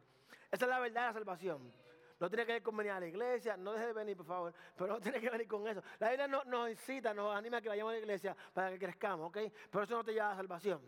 [0.50, 1.72] Esa es la verdad de la salvación.
[2.20, 4.54] No tiene que ver con venir a la iglesia, no deje de venir, por favor,
[4.76, 5.82] pero no tiene que ver con eso.
[5.98, 9.28] La Biblia nos incita, nos anima a que vayamos a la iglesia para que crezcamos,
[9.28, 9.38] ¿ok?
[9.70, 10.80] Pero eso no te lleva a la salvación.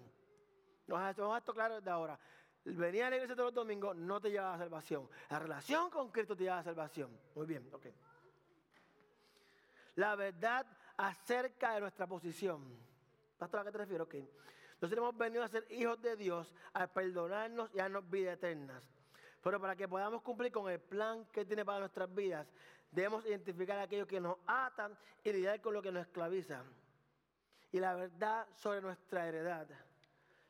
[0.87, 2.19] Vamos a esto claro desde ahora.
[2.65, 5.09] Venir a la iglesia todos los domingos no te lleva a la salvación.
[5.29, 7.17] La relación con Cristo te lleva a la salvación.
[7.35, 7.87] Muy bien, ok
[9.97, 10.67] la verdad
[10.97, 12.77] acerca de nuestra posición.
[13.39, 14.07] Pastor, ¿a qué te refieres?
[14.07, 14.15] Ok.
[14.81, 18.83] Nosotros hemos venido a ser hijos de Dios, a perdonarnos y a darnos vida eternas.
[19.43, 22.47] Pero para que podamos cumplir con el plan que tiene para nuestras vidas,
[22.91, 26.65] debemos identificar aquello que nos atan y lidiar con lo que nos esclaviza.
[27.73, 29.69] Y la verdad sobre nuestra heredad.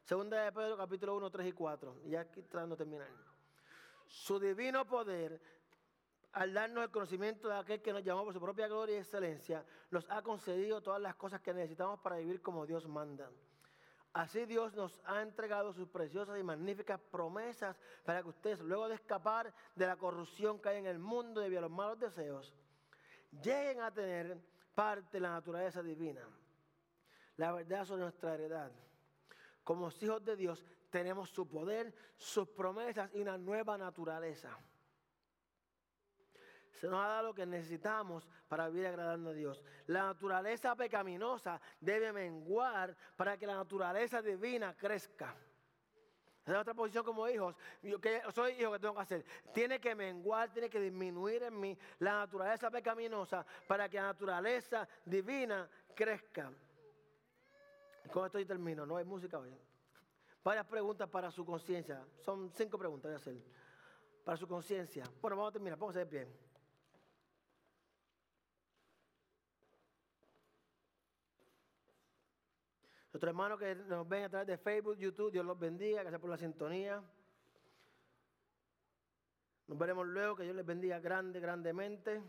[0.04, 2.00] Segunda de Pedro, capítulo 1, 3 y 4.
[2.06, 3.08] Y aquí tratando de terminar.
[4.06, 5.40] Su divino poder
[6.32, 9.64] al darnos el conocimiento de aquel que nos llamó por su propia gloria y excelencia,
[9.90, 13.30] nos ha concedido todas las cosas que necesitamos para vivir como Dios manda.
[14.12, 18.96] Así Dios nos ha entregado sus preciosas y magníficas promesas para que ustedes, luego de
[18.96, 22.54] escapar de la corrupción que hay en el mundo debido a los malos deseos,
[23.42, 24.36] lleguen a tener
[24.74, 26.22] parte de la naturaleza divina.
[27.36, 28.72] La verdad sobre nuestra heredad.
[29.62, 34.58] Como hijos de Dios tenemos su poder, sus promesas y una nueva naturaleza
[36.72, 39.62] se nos ha dado lo que necesitamos para vivir agradando a Dios.
[39.86, 45.36] La naturaleza pecaminosa debe menguar para que la naturaleza divina crezca.
[46.42, 47.54] Esa es nuestra posición como hijos.
[47.82, 49.24] Yo que soy hijo que tengo que hacer.
[49.52, 54.88] Tiene que menguar, tiene que disminuir en mí la naturaleza pecaminosa para que la naturaleza
[55.04, 56.50] divina crezca.
[58.10, 59.54] Con esto y termino, no hay música hoy.
[60.42, 62.02] Varias preguntas para su conciencia.
[62.20, 63.36] Son cinco preguntas, voy a hacer.
[64.24, 65.04] Para su conciencia.
[65.20, 66.49] Bueno, vamos a terminar, póngase de pie.
[73.12, 76.30] Nuestros hermanos que nos ven a través de Facebook, YouTube, Dios los bendiga, gracias por
[76.30, 77.02] la sintonía.
[79.66, 82.22] Nos veremos luego, que Dios les bendiga grande, grandemente.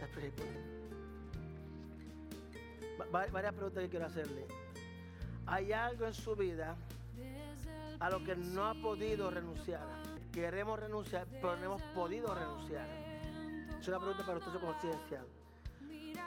[0.00, 0.46] Es película.
[3.10, 4.46] varias preguntas que quiero hacerle.
[5.46, 6.76] ¿Hay algo en su vida
[8.00, 9.86] a lo que no ha podido renunciar?
[10.32, 12.88] Queremos renunciar, pero no hemos podido renunciar.
[13.80, 15.24] Es una pregunta para usted su conciencia.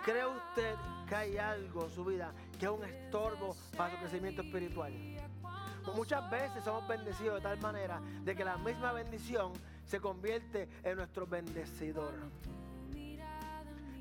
[0.04, 0.76] ¿Cree usted
[1.08, 4.92] que hay algo en su vida que es un estorbo para su crecimiento espiritual?
[5.96, 9.52] Muchas veces somos bendecidos de tal manera de que la misma bendición
[9.86, 12.14] se convierte en nuestro bendecidor.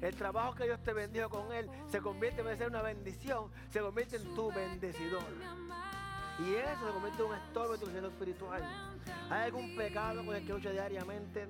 [0.01, 3.81] El trabajo que Dios te bendijo con él se convierte en ser una bendición, se
[3.81, 5.23] convierte en tu bendecidor.
[6.39, 8.63] Y eso se convierte en un estorbo en tu crecimiento espiritual.
[9.29, 11.47] ¿Hay algún pecado con el que lucha diariamente?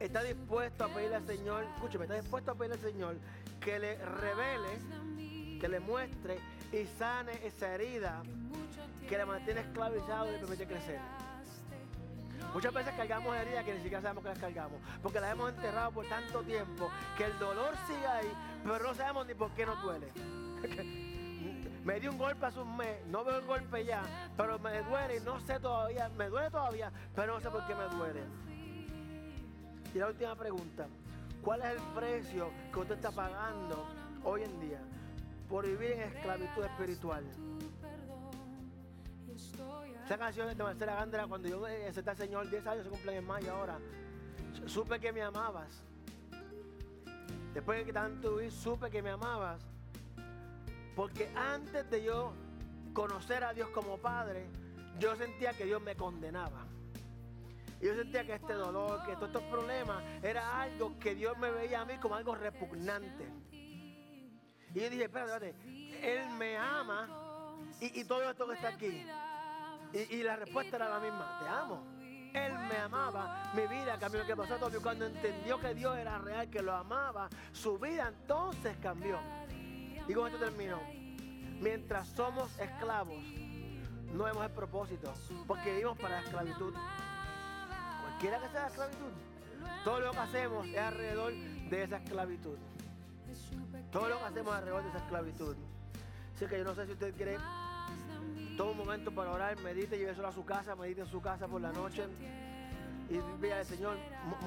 [0.00, 3.16] ¿Está dispuesto a pedirle al Señor, escúcheme, está dispuesto a pedirle al Señor
[3.60, 6.38] que le revele, que le muestre
[6.72, 8.22] y sane esa herida
[9.06, 10.98] que le mantiene esclavizado y le permite crecer.
[12.52, 15.90] Muchas veces cargamos heridas que ni siquiera sabemos que las cargamos, porque las hemos enterrado
[15.92, 18.32] por tanto tiempo que el dolor sigue ahí,
[18.64, 20.10] pero no sabemos ni por qué nos duele.
[21.84, 24.02] me di un golpe hace un mes, no veo el golpe ya,
[24.36, 27.74] pero me duele y no sé todavía, me duele todavía, pero no sé por qué
[27.74, 28.22] me duele.
[29.94, 30.86] Y la última pregunta,
[31.42, 33.86] ¿cuál es el precio que usted está pagando
[34.24, 34.80] hoy en día
[35.48, 37.24] por vivir en esclavitud espiritual?
[40.06, 43.26] Esa canción de Marcela Gándara, cuando yo acepté al Señor, 10 años se cumplen en
[43.26, 43.76] mayo ahora.
[44.66, 45.82] Supe que me amabas.
[47.52, 49.66] Después de que tanto vi, supe que me amabas.
[50.94, 52.34] Porque antes de yo
[52.92, 54.46] conocer a Dios como Padre,
[55.00, 56.64] yo sentía que Dios me condenaba.
[57.80, 61.50] Y yo sentía que este dolor, que todos estos problemas, era algo que Dios me
[61.50, 63.26] veía a mí como algo repugnante.
[63.50, 65.56] Y yo dije, espérate,
[66.00, 67.08] Él me ama
[67.80, 69.04] y, y todo esto que está aquí
[70.10, 71.82] y, la respuesta era la misma, te amo.
[72.34, 74.26] Él me amaba, mi vida cambió.
[74.26, 79.18] que pasó cuando entendió que Dios era real, que lo amaba, su vida entonces cambió.
[80.06, 80.78] Y con esto termino.
[81.60, 83.22] Mientras somos esclavos,
[84.12, 85.14] no vemos el propósito,
[85.46, 86.74] porque vivimos para la esclavitud.
[88.02, 89.12] Cualquiera que sea la esclavitud,
[89.84, 92.58] todo lo que hacemos es alrededor de esa esclavitud.
[93.90, 95.56] Todo lo que hacemos es alrededor de esa esclavitud.
[96.34, 97.38] Así que yo no sé si usted quiere
[98.56, 101.60] Toma un momento para orar, medite, lléveselo a su casa, medite en su casa por
[101.60, 102.04] la noche.
[103.08, 103.96] Y diga al Señor,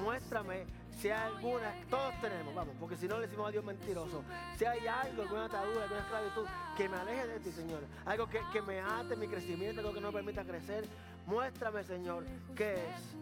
[0.02, 0.66] muéstrame
[1.00, 4.22] si hay alguna, todos tenemos, vamos, porque si no le decimos a Dios mentiroso.
[4.58, 6.46] Si hay algo, alguna atadura, alguna esclavitud,
[6.76, 7.80] que me aleje de ti, Señor.
[8.04, 10.84] Algo que, que me ate mi crecimiento, algo que no me permita crecer.
[11.26, 13.16] Muéstrame, Señor, qué es.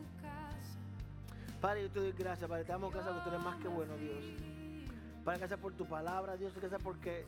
[1.61, 2.64] Padre, yo te doy gracias, Padre.
[2.64, 4.24] Te damos gracias porque tú eres más que bueno, Dios.
[5.24, 6.53] Padre, gracias por tu palabra, Dios.
[6.57, 7.24] Gracias porque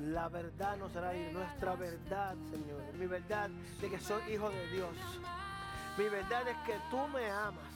[0.00, 2.82] la verdad no será nuestra verdad, Señor.
[2.94, 3.48] Mi verdad
[3.80, 4.96] de que soy hijo de Dios.
[5.96, 7.72] Mi verdad es que tú me amas.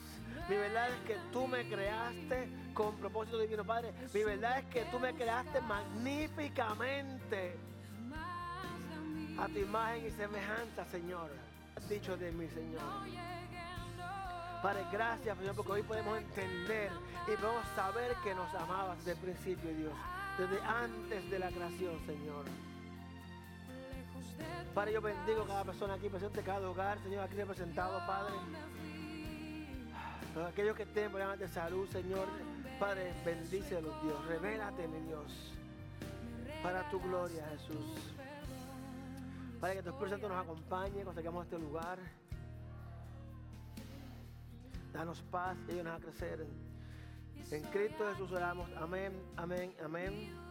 [0.49, 3.93] Mi verdad es que tú me creaste con propósito divino, Padre.
[4.13, 7.57] Mi verdad es que tú me creaste magníficamente
[9.39, 11.31] a tu imagen y semejanza, Señor.
[11.75, 12.81] Has dicho de mí, Señor.
[14.61, 16.91] Padre, gracias, Señor, porque hoy podemos entender
[17.27, 19.93] y podemos saber que nos amabas desde el principio, Dios
[20.39, 22.45] desde antes de la creación, Señor.
[24.73, 28.35] Padre, yo bendigo a cada persona aquí presente, cada hogar, Señor, aquí representado, Padre.
[30.33, 32.27] Todos aquellos que estén problemas de salud, Señor,
[32.79, 34.25] Padre, bendícelos, Dios.
[34.27, 35.51] Revélate, mi Dios,
[36.63, 38.13] para tu gloria, Jesús.
[39.59, 41.99] Para que tu Espíritu Santo nos acompañe cuando este lugar.
[44.93, 46.47] Danos paz y ayúdanos a crecer.
[47.51, 48.69] En Cristo Jesús oramos.
[48.77, 50.48] Amén, amén, amén.